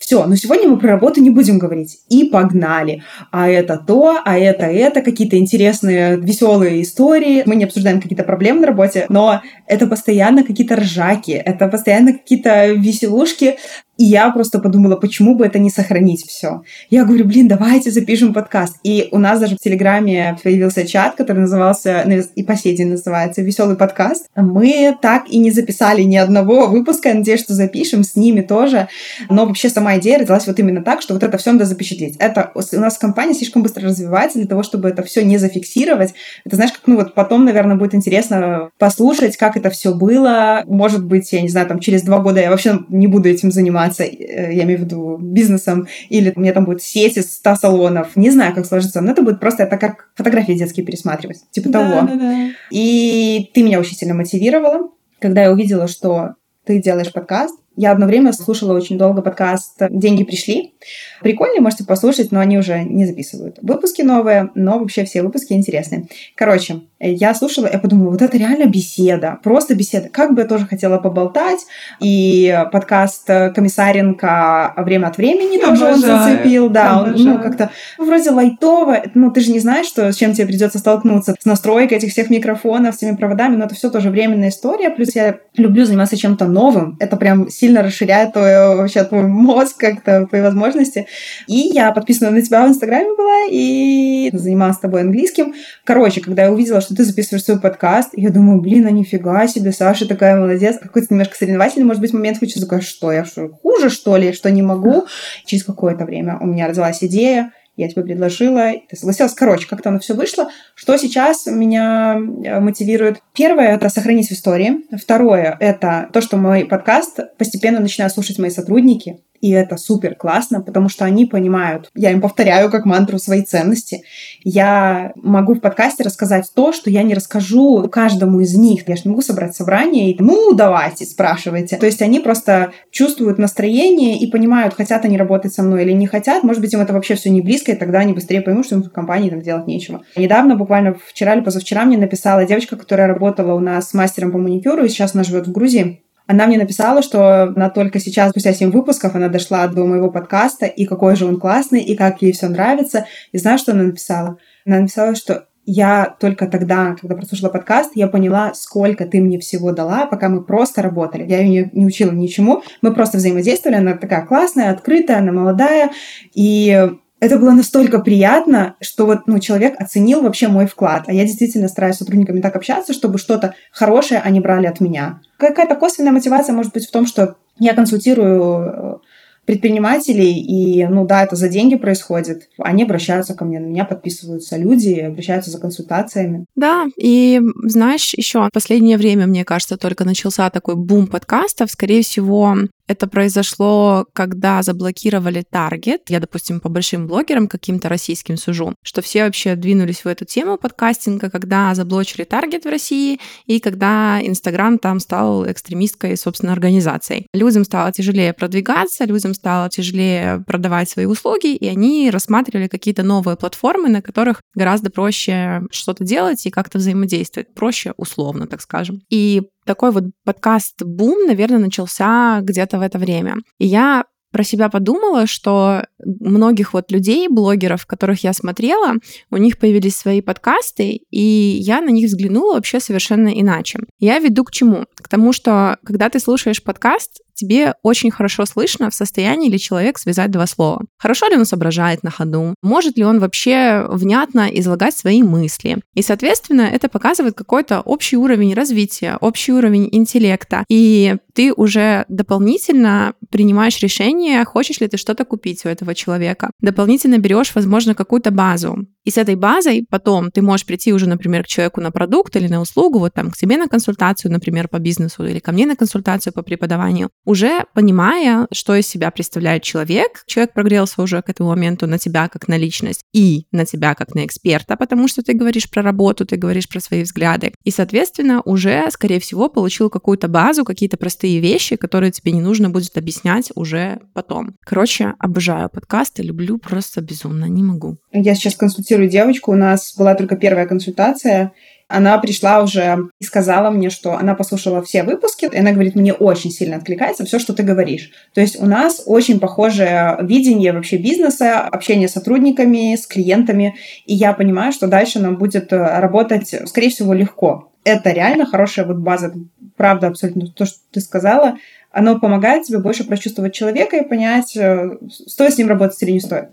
все, 0.00 0.24
но 0.24 0.34
сегодня 0.34 0.66
мы 0.66 0.78
про 0.78 0.92
работу 0.92 1.20
не 1.20 1.28
будем 1.28 1.58
говорить. 1.58 1.98
И 2.08 2.24
погнали. 2.24 3.02
А 3.30 3.50
это 3.50 3.76
то, 3.76 4.18
а 4.24 4.38
это 4.38 4.64
это, 4.64 5.02
какие-то 5.02 5.36
интересные, 5.36 6.16
веселые 6.16 6.80
истории. 6.80 7.42
Мы 7.44 7.54
не 7.54 7.64
обсуждаем 7.64 8.00
какие-то 8.00 8.24
проблемы 8.24 8.60
на 8.60 8.68
работе, 8.68 9.04
но 9.10 9.42
это 9.66 9.86
постоянно 9.86 10.42
какие-то 10.42 10.76
ржаки, 10.76 11.32
это 11.32 11.68
постоянно 11.68 12.14
какие-то 12.14 12.72
веселушки. 12.72 13.58
И 14.00 14.04
я 14.04 14.30
просто 14.30 14.60
подумала, 14.60 14.96
почему 14.96 15.34
бы 15.34 15.44
это 15.44 15.58
не 15.58 15.68
сохранить 15.68 16.24
все. 16.26 16.62
Я 16.88 17.04
говорю, 17.04 17.26
блин, 17.26 17.48
давайте 17.48 17.90
запишем 17.90 18.32
подкаст. 18.32 18.76
И 18.82 19.08
у 19.12 19.18
нас 19.18 19.38
даже 19.38 19.56
в 19.56 19.58
Телеграме 19.58 20.38
появился 20.42 20.86
чат, 20.86 21.16
который 21.16 21.40
назывался, 21.40 22.04
ну, 22.06 22.14
и 22.34 22.42
по 22.42 22.56
сей 22.56 22.74
день 22.74 22.88
называется 22.88 23.42
«Веселый 23.42 23.76
подкаст». 23.76 24.30
Мы 24.34 24.96
так 25.02 25.28
и 25.28 25.36
не 25.36 25.50
записали 25.50 26.00
ни 26.00 26.16
одного 26.16 26.66
выпуска. 26.68 27.10
Я 27.10 27.16
надеюсь, 27.16 27.40
что 27.40 27.52
запишем 27.52 28.02
с 28.02 28.16
ними 28.16 28.40
тоже. 28.40 28.88
Но 29.28 29.44
вообще 29.44 29.68
сама 29.68 29.98
идея 29.98 30.20
родилась 30.20 30.46
вот 30.46 30.58
именно 30.58 30.82
так, 30.82 31.02
что 31.02 31.12
вот 31.12 31.22
это 31.22 31.36
все 31.36 31.52
надо 31.52 31.66
запечатлеть. 31.66 32.16
Это 32.20 32.52
у 32.54 32.80
нас 32.80 32.96
компания 32.96 33.34
слишком 33.34 33.62
быстро 33.62 33.82
развивается 33.82 34.38
для 34.38 34.48
того, 34.48 34.62
чтобы 34.62 34.88
это 34.88 35.02
все 35.02 35.22
не 35.22 35.36
зафиксировать. 35.36 36.14
Это 36.46 36.56
знаешь, 36.56 36.72
как, 36.72 36.86
ну 36.86 36.96
вот 36.96 37.12
потом, 37.12 37.44
наверное, 37.44 37.76
будет 37.76 37.94
интересно 37.94 38.70
послушать, 38.78 39.36
как 39.36 39.58
это 39.58 39.68
все 39.68 39.92
было. 39.94 40.62
Может 40.66 41.04
быть, 41.04 41.30
я 41.34 41.42
не 41.42 41.50
знаю, 41.50 41.66
там 41.66 41.80
через 41.80 42.00
два 42.00 42.20
года 42.20 42.40
я 42.40 42.48
вообще 42.48 42.80
не 42.88 43.06
буду 43.06 43.28
этим 43.28 43.52
заниматься 43.52 43.89
заниматься, 43.90 44.04
э, 44.04 44.54
я 44.54 44.64
имею 44.64 44.80
в 44.80 44.82
виду, 44.82 45.18
бизнесом, 45.20 45.86
или 46.08 46.32
у 46.34 46.40
меня 46.40 46.52
там 46.52 46.64
будет 46.64 46.82
сеть 46.82 47.16
из 47.16 47.32
100 47.34 47.56
салонов, 47.56 48.16
не 48.16 48.30
знаю, 48.30 48.54
как 48.54 48.66
сложится, 48.66 49.00
но 49.00 49.12
это 49.12 49.22
будет 49.22 49.40
просто, 49.40 49.64
это 49.64 49.76
как 49.76 50.10
фотографии 50.14 50.52
детские 50.52 50.86
пересматривать, 50.86 51.44
типа 51.50 51.68
да, 51.68 51.80
того. 51.80 52.08
Да, 52.08 52.14
да. 52.16 52.50
И 52.70 53.50
ты 53.54 53.62
меня 53.62 53.80
очень 53.80 53.96
сильно 53.96 54.14
мотивировала, 54.14 54.90
когда 55.18 55.42
я 55.42 55.52
увидела, 55.52 55.86
что 55.88 56.34
ты 56.64 56.80
делаешь 56.80 57.12
подкаст, 57.12 57.59
я 57.76 57.92
одно 57.92 58.06
время 58.06 58.32
слушала 58.32 58.74
очень 58.74 58.98
долго 58.98 59.22
подкаст 59.22 59.76
«Деньги 59.90 60.24
пришли». 60.24 60.74
Прикольные, 61.22 61.60
можете 61.60 61.84
послушать, 61.84 62.32
но 62.32 62.40
они 62.40 62.58
уже 62.58 62.82
не 62.82 63.06
записывают. 63.06 63.58
Выпуски 63.62 64.02
новые, 64.02 64.50
но 64.54 64.78
вообще 64.78 65.04
все 65.04 65.22
выпуски 65.22 65.52
интересные. 65.52 66.06
Короче, 66.34 66.80
я 66.98 67.34
слушала, 67.34 67.68
я 67.70 67.78
подумала, 67.78 68.10
вот 68.10 68.22
это 68.22 68.36
реально 68.36 68.66
беседа, 68.66 69.38
просто 69.42 69.74
беседа. 69.74 70.08
Как 70.08 70.34
бы 70.34 70.42
я 70.42 70.48
тоже 70.48 70.66
хотела 70.66 70.98
поболтать. 70.98 71.60
И 72.00 72.58
подкаст 72.72 73.26
Комиссаренко 73.26 74.74
«Время 74.78 75.06
от 75.06 75.16
времени» 75.16 75.58
я 75.58 75.66
тоже 75.66 75.88
обожаю, 75.88 76.14
он 76.14 76.22
зацепил. 76.22 76.68
Да, 76.70 77.02
он, 77.02 77.14
ну, 77.16 77.38
как-то 77.38 77.70
вроде 77.98 78.30
лайтово. 78.30 79.02
Ну, 79.14 79.30
ты 79.30 79.40
же 79.40 79.52
не 79.52 79.60
знаешь, 79.60 79.86
что, 79.86 80.12
с 80.12 80.16
чем 80.16 80.32
тебе 80.32 80.46
придется 80.46 80.78
столкнуться. 80.78 81.36
С 81.38 81.44
настройкой 81.44 81.98
этих 81.98 82.10
всех 82.12 82.30
микрофонов, 82.30 82.94
с 82.94 83.02
этими 83.02 83.16
проводами, 83.16 83.56
но 83.56 83.64
это 83.66 83.74
все 83.74 83.90
тоже 83.90 84.10
временная 84.10 84.48
история. 84.48 84.90
Плюс 84.90 85.14
я 85.14 85.38
люблю 85.56 85.84
заниматься 85.84 86.16
чем-то 86.16 86.46
новым. 86.46 86.96
Это 87.00 87.16
прям 87.16 87.48
сильно 87.60 87.82
расширяет 87.82 88.32
твой, 88.32 88.76
вообще 88.76 89.04
твой 89.04 89.22
мозг 89.22 89.76
как-то, 89.76 90.26
твои 90.26 90.40
возможности. 90.40 91.06
И 91.46 91.70
я 91.72 91.92
подписана 91.92 92.30
на 92.30 92.42
тебя 92.42 92.64
в 92.64 92.68
Инстаграме 92.68 93.14
была 93.16 93.48
и 93.50 94.30
занималась 94.32 94.76
с 94.76 94.80
тобой 94.80 95.02
английским. 95.02 95.54
Короче, 95.84 96.20
когда 96.20 96.44
я 96.44 96.52
увидела, 96.52 96.80
что 96.80 96.94
ты 96.94 97.04
записываешь 97.04 97.44
свой 97.44 97.60
подкаст, 97.60 98.10
я 98.14 98.30
думаю, 98.30 98.60
блин, 98.60 98.86
а 98.86 98.90
нифига 98.90 99.46
себе, 99.46 99.72
Саша 99.72 100.08
такая 100.08 100.36
молодец. 100.36 100.78
Какой-то 100.80 101.08
немножко 101.10 101.36
соревновательный, 101.36 101.86
может 101.86 102.00
быть, 102.00 102.12
момент 102.12 102.38
хочу 102.38 102.60
такая, 102.60 102.80
что 102.80 103.12
я 103.12 103.24
что, 103.24 103.48
хуже, 103.48 103.90
что 103.90 104.16
ли, 104.16 104.32
что 104.32 104.50
не 104.50 104.62
могу. 104.62 105.04
Через 105.44 105.64
какое-то 105.64 106.04
время 106.04 106.38
у 106.40 106.46
меня 106.46 106.66
родилась 106.66 107.02
идея, 107.04 107.52
я 107.80 107.88
тебе 107.88 108.02
предложила, 108.02 108.72
ты 108.88 108.96
согласилась. 108.96 109.34
Короче, 109.34 109.66
как-то 109.68 109.88
оно 109.88 109.98
все 109.98 110.14
вышло. 110.14 110.50
Что 110.74 110.96
сейчас 110.96 111.46
меня 111.46 112.16
э, 112.16 112.60
мотивирует? 112.60 113.20
Первое— 113.34 113.68
это 113.74 113.88
сохранить 113.88 114.28
в 114.28 114.32
истории. 114.32 114.84
Второе— 114.96 115.56
это 115.60 116.08
то, 116.12 116.20
что 116.20 116.36
мой 116.36 116.64
подкаст 116.64 117.20
постепенно 117.38 117.80
начинают 117.80 118.12
слушать 118.12 118.38
мои 118.38 118.50
сотрудники. 118.50 119.20
И 119.40 119.50
это 119.50 119.76
супер 119.76 120.14
классно, 120.14 120.60
потому 120.60 120.88
что 120.88 121.04
они 121.04 121.24
понимают, 121.24 121.90
я 121.94 122.10
им 122.10 122.20
повторяю 122.20 122.70
как 122.70 122.84
мантру 122.84 123.18
свои 123.18 123.42
ценности. 123.42 124.02
Я 124.44 125.12
могу 125.16 125.54
в 125.54 125.60
подкасте 125.60 126.02
рассказать 126.02 126.50
то, 126.54 126.72
что 126.72 126.90
я 126.90 127.02
не 127.02 127.14
расскажу 127.14 127.88
каждому 127.90 128.40
из 128.40 128.54
них. 128.54 128.86
Я 128.86 128.96
же 128.96 129.02
не 129.04 129.10
могу 129.10 129.22
собрать 129.22 129.54
собрание 129.54 130.10
и, 130.10 130.22
ну, 130.22 130.52
давайте, 130.54 131.04
спрашивайте. 131.06 131.76
То 131.76 131.86
есть 131.86 132.02
они 132.02 132.20
просто 132.20 132.72
чувствуют 132.90 133.38
настроение 133.38 134.18
и 134.18 134.30
понимают, 134.30 134.74
хотят 134.74 135.04
они 135.04 135.16
работать 135.16 135.54
со 135.54 135.62
мной 135.62 135.84
или 135.84 135.92
не 135.92 136.06
хотят. 136.06 136.42
Может 136.42 136.60
быть, 136.60 136.72
им 136.74 136.80
это 136.80 136.92
вообще 136.92 137.14
все 137.14 137.30
не 137.30 137.40
близко, 137.40 137.72
и 137.72 137.76
тогда 137.76 138.00
они 138.00 138.12
быстрее 138.12 138.42
поймут, 138.42 138.66
что 138.66 138.76
им 138.76 138.82
в 138.82 138.90
компании 138.90 139.30
там 139.30 139.40
делать 139.40 139.66
нечего. 139.66 140.02
Недавно, 140.16 140.56
буквально 140.56 140.94
вчера 141.06 141.34
или 141.34 141.40
позавчера, 141.40 141.84
мне 141.84 141.96
написала 141.96 142.44
девочка, 142.44 142.76
которая 142.76 143.08
работала 143.08 143.54
у 143.54 143.60
нас 143.60 143.94
мастером 143.94 144.32
по 144.32 144.38
маникюру, 144.38 144.84
и 144.84 144.88
сейчас 144.88 145.14
она 145.14 145.24
живет 145.24 145.46
в 145.46 145.52
Грузии. 145.52 146.02
Она 146.30 146.46
мне 146.46 146.58
написала, 146.58 147.02
что 147.02 147.42
она 147.42 147.70
только 147.70 147.98
сейчас, 147.98 148.30
спустя 148.30 148.52
7 148.52 148.70
выпусков, 148.70 149.16
она 149.16 149.26
дошла 149.26 149.66
до 149.66 149.84
моего 149.84 150.12
подкаста, 150.12 150.64
и 150.66 150.84
какой 150.84 151.16
же 151.16 151.26
он 151.26 151.40
классный, 151.40 151.80
и 151.80 151.96
как 151.96 152.22
ей 152.22 152.30
все 152.30 152.48
нравится. 152.48 153.06
И 153.32 153.38
знаешь, 153.38 153.58
что 153.58 153.72
она 153.72 153.82
написала? 153.82 154.38
Она 154.64 154.78
написала, 154.78 155.16
что 155.16 155.46
я 155.66 156.14
только 156.20 156.46
тогда, 156.46 156.94
когда 157.00 157.16
прослушала 157.16 157.48
подкаст, 157.48 157.96
я 157.96 158.06
поняла, 158.06 158.54
сколько 158.54 159.06
ты 159.06 159.20
мне 159.20 159.40
всего 159.40 159.72
дала, 159.72 160.06
пока 160.06 160.28
мы 160.28 160.44
просто 160.44 160.82
работали. 160.82 161.28
Я 161.28 161.40
ее 161.40 161.64
не, 161.74 161.80
не 161.80 161.86
учила 161.86 162.12
ничему, 162.12 162.62
мы 162.80 162.94
просто 162.94 163.16
взаимодействовали. 163.16 163.78
Она 163.78 163.94
такая 163.94 164.24
классная, 164.24 164.70
открытая, 164.70 165.18
она 165.18 165.32
молодая. 165.32 165.90
И 166.32 166.90
это 167.20 167.38
было 167.38 167.52
настолько 167.52 168.00
приятно, 168.00 168.76
что 168.80 169.06
вот 169.06 169.26
ну, 169.26 169.38
человек 169.38 169.74
оценил 169.78 170.22
вообще 170.22 170.48
мой 170.48 170.66
вклад. 170.66 171.04
А 171.06 171.12
я 171.12 171.24
действительно 171.24 171.68
стараюсь 171.68 171.96
с 171.96 171.98
сотрудниками 171.98 172.40
так 172.40 172.56
общаться, 172.56 172.92
чтобы 172.92 173.18
что-то 173.18 173.54
хорошее 173.70 174.20
они 174.20 174.40
брали 174.40 174.66
от 174.66 174.80
меня. 174.80 175.20
Какая-то 175.36 175.74
косвенная 175.76 176.12
мотивация 176.12 176.54
может 176.54 176.72
быть 176.72 176.86
в 176.86 176.90
том, 176.90 177.06
что 177.06 177.36
я 177.58 177.74
консультирую 177.74 178.64
э, 178.64 178.98
предпринимателей, 179.44 180.38
и, 180.38 180.86
ну 180.86 181.06
да, 181.06 181.24
это 181.24 181.34
за 181.34 181.48
деньги 181.48 181.74
происходит. 181.74 182.48
Они 182.58 182.84
обращаются 182.84 183.34
ко 183.34 183.44
мне, 183.44 183.58
на 183.58 183.66
меня 183.66 183.84
подписываются 183.84 184.56
люди, 184.56 184.94
обращаются 185.00 185.50
за 185.50 185.58
консультациями. 185.58 186.44
Да, 186.54 186.86
и 186.96 187.40
знаешь, 187.64 188.14
еще 188.14 188.46
в 188.46 188.50
последнее 188.52 188.96
время, 188.96 189.26
мне 189.26 189.44
кажется, 189.44 189.76
только 189.76 190.04
начался 190.04 190.48
такой 190.50 190.76
бум 190.76 191.06
подкастов. 191.06 191.70
Скорее 191.70 192.02
всего, 192.02 192.56
это 192.90 193.06
произошло, 193.06 194.04
когда 194.12 194.62
заблокировали 194.62 195.44
таргет. 195.48 196.02
Я, 196.08 196.18
допустим, 196.18 196.58
по 196.58 196.68
большим 196.68 197.06
блогерам 197.06 197.46
каким-то 197.46 197.88
российским 197.88 198.36
сужу, 198.36 198.74
что 198.82 199.00
все 199.00 199.22
вообще 199.22 199.54
двинулись 199.54 200.04
в 200.04 200.08
эту 200.08 200.24
тему 200.24 200.58
подкастинга, 200.58 201.30
когда 201.30 201.72
заблочили 201.76 202.24
таргет 202.24 202.64
в 202.64 202.68
России 202.68 203.20
и 203.46 203.60
когда 203.60 204.18
Инстаграм 204.20 204.76
там 204.76 204.98
стал 204.98 205.48
экстремистской, 205.48 206.16
собственно, 206.16 206.52
организацией. 206.52 207.28
Людям 207.32 207.64
стало 207.64 207.92
тяжелее 207.92 208.32
продвигаться, 208.32 209.04
людям 209.04 209.34
стало 209.34 209.68
тяжелее 209.68 210.42
продавать 210.44 210.90
свои 210.90 211.06
услуги, 211.06 211.54
и 211.54 211.68
они 211.68 212.10
рассматривали 212.10 212.66
какие-то 212.66 213.04
новые 213.04 213.36
платформы, 213.36 213.88
на 213.88 214.02
которых 214.02 214.40
гораздо 214.56 214.90
проще 214.90 215.62
что-то 215.70 216.02
делать 216.02 216.44
и 216.44 216.50
как-то 216.50 216.78
взаимодействовать. 216.78 217.54
Проще 217.54 217.94
условно, 217.96 218.48
так 218.48 218.60
скажем. 218.60 219.00
И 219.10 219.42
такой 219.70 219.92
вот 219.92 220.02
подкаст-бум, 220.24 221.26
наверное, 221.28 221.60
начался 221.60 222.40
где-то 222.42 222.80
в 222.80 222.82
это 222.82 222.98
время. 222.98 223.36
И 223.58 223.66
я 223.66 224.04
про 224.32 224.42
себя 224.42 224.68
подумала, 224.68 225.28
что 225.28 225.84
многих 226.04 226.72
вот 226.72 226.90
людей, 226.90 227.28
блогеров, 227.28 227.86
которых 227.86 228.24
я 228.24 228.32
смотрела, 228.32 228.94
у 229.30 229.36
них 229.36 229.58
появились 229.58 229.96
свои 229.96 230.22
подкасты, 230.22 231.02
и 231.10 231.20
я 231.20 231.80
на 231.80 231.90
них 231.90 232.08
взглянула 232.08 232.54
вообще 232.54 232.80
совершенно 232.80 233.28
иначе. 233.28 233.78
Я 234.00 234.18
веду 234.18 234.42
к 234.42 234.50
чему? 234.50 234.86
К 234.96 235.08
тому, 235.08 235.32
что 235.32 235.78
когда 235.84 236.08
ты 236.08 236.18
слушаешь 236.18 236.64
подкаст, 236.64 237.20
тебе 237.40 237.74
очень 237.82 238.10
хорошо 238.10 238.46
слышно, 238.46 238.90
в 238.90 238.94
состоянии 238.94 239.50
ли 239.50 239.58
человек 239.58 239.98
связать 239.98 240.30
два 240.30 240.46
слова. 240.46 240.82
Хорошо 240.98 241.28
ли 241.28 241.36
он 241.36 241.46
соображает 241.46 242.02
на 242.02 242.10
ходу? 242.10 242.54
Может 242.62 242.96
ли 242.96 243.04
он 243.04 243.18
вообще 243.18 243.86
внятно 243.88 244.48
излагать 244.52 244.96
свои 244.96 245.22
мысли? 245.22 245.78
И, 245.94 246.02
соответственно, 246.02 246.62
это 246.62 246.88
показывает 246.88 247.34
какой-то 247.34 247.80
общий 247.80 248.16
уровень 248.16 248.54
развития, 248.54 249.16
общий 249.20 249.52
уровень 249.52 249.88
интеллекта. 249.90 250.64
И 250.68 251.16
ты 251.34 251.52
уже 251.52 252.04
дополнительно 252.08 253.14
принимаешь 253.30 253.80
решение, 253.80 254.44
хочешь 254.44 254.80
ли 254.80 254.88
ты 254.88 254.96
что-то 254.96 255.24
купить 255.24 255.64
у 255.64 255.68
этого 255.68 255.94
человека. 255.94 256.50
Дополнительно 256.60 257.18
берешь, 257.18 257.54
возможно, 257.54 257.94
какую-то 257.94 258.30
базу 258.30 258.86
И 259.04 259.10
с 259.10 259.16
этой 259.16 259.34
базой 259.34 259.86
потом 259.88 260.30
ты 260.30 260.42
можешь 260.42 260.66
прийти 260.66 260.92
уже, 260.92 261.08
например, 261.08 261.44
к 261.44 261.46
человеку 261.46 261.80
на 261.80 261.90
продукт 261.90 262.36
или 262.36 262.48
на 262.48 262.60
услугу, 262.60 262.98
вот 262.98 263.14
там 263.14 263.30
к 263.30 263.36
тебе 263.36 263.56
на 263.56 263.68
консультацию, 263.68 264.32
например, 264.32 264.68
по 264.68 264.78
бизнесу 264.78 265.24
или 265.24 265.38
ко 265.38 265.52
мне 265.52 265.66
на 265.66 265.76
консультацию 265.76 266.32
по 266.32 266.42
преподаванию, 266.42 267.10
уже 267.24 267.64
понимая, 267.74 268.46
что 268.52 268.74
из 268.74 268.86
себя 268.86 269.10
представляет 269.10 269.62
человек. 269.62 270.22
Человек 270.26 270.52
прогрелся 270.52 271.02
уже 271.02 271.22
к 271.22 271.28
этому 271.28 271.50
моменту 271.50 271.86
на 271.86 271.98
тебя 271.98 272.28
как 272.28 272.48
на 272.48 272.56
личность 272.56 273.02
и 273.12 273.46
на 273.52 273.64
тебя 273.64 273.94
как 273.94 274.14
на 274.14 274.26
эксперта, 274.26 274.76
потому 274.76 275.08
что 275.08 275.22
ты 275.22 275.32
говоришь 275.32 275.70
про 275.70 275.82
работу, 275.82 276.26
ты 276.26 276.36
говоришь 276.36 276.68
про 276.68 276.80
свои 276.80 277.02
взгляды. 277.02 277.52
И, 277.64 277.70
соответственно, 277.70 278.42
уже, 278.44 278.90
скорее 278.90 279.20
всего, 279.20 279.48
получил 279.48 279.90
какую-то 279.90 280.28
базу, 280.28 280.64
какие-то 280.64 280.96
простые 280.96 281.40
вещи, 281.40 281.76
которые 281.76 282.12
тебе 282.12 282.32
не 282.32 282.40
нужно 282.40 282.70
будет 282.70 282.96
объяснять 282.96 283.50
уже 283.54 284.00
потом. 284.14 284.56
Короче, 284.64 285.14
обожаю 285.18 285.70
подкасты, 285.70 286.22
люблю 286.22 286.58
просто 286.58 287.00
безумно, 287.00 287.46
не 287.46 287.62
могу. 287.62 287.96
Я 288.12 288.34
сейчас 288.34 288.56
консультирую 288.56 288.99
девочку, 289.08 289.52
у 289.52 289.56
нас 289.56 289.94
была 289.96 290.14
только 290.14 290.36
первая 290.36 290.66
консультация, 290.66 291.52
она 291.90 292.16
пришла 292.18 292.62
уже 292.62 293.08
и 293.20 293.24
сказала 293.24 293.70
мне, 293.70 293.90
что 293.90 294.16
она 294.16 294.34
послушала 294.34 294.80
все 294.80 295.02
выпуски, 295.02 295.48
и 295.50 295.58
она 295.58 295.72
говорит, 295.72 295.96
мне 295.96 296.12
очень 296.12 296.52
сильно 296.52 296.76
откликается 296.76 297.24
все, 297.24 297.40
что 297.40 297.52
ты 297.52 297.64
говоришь. 297.64 298.12
То 298.32 298.40
есть 298.40 298.60
у 298.62 298.64
нас 298.64 299.02
очень 299.06 299.40
похожее 299.40 300.16
видение 300.22 300.72
вообще 300.72 300.98
бизнеса, 300.98 301.60
общение 301.60 302.08
с 302.08 302.12
сотрудниками, 302.12 302.94
с 302.94 303.08
клиентами, 303.08 303.74
и 304.06 304.14
я 304.14 304.32
понимаю, 304.34 304.72
что 304.72 304.86
дальше 304.86 305.18
нам 305.18 305.36
будет 305.36 305.72
э, 305.72 305.76
работать, 305.76 306.54
скорее 306.66 306.90
всего, 306.90 307.12
легко. 307.12 307.72
Это 307.82 308.12
реально 308.12 308.46
хорошая 308.46 308.86
вот 308.86 308.98
база, 308.98 309.34
правда, 309.76 310.06
абсолютно 310.08 310.46
то, 310.46 310.66
что 310.66 310.78
ты 310.92 311.00
сказала, 311.00 311.56
оно 311.90 312.20
помогает 312.20 312.64
тебе 312.64 312.78
больше 312.78 313.02
прочувствовать 313.02 313.52
человека 313.52 313.96
и 313.96 314.08
понять, 314.08 314.56
э, 314.56 314.96
стоит 315.08 315.54
с 315.54 315.58
ним 315.58 315.68
работать 315.68 316.00
или 316.02 316.12
не 316.12 316.20
стоит. 316.20 316.50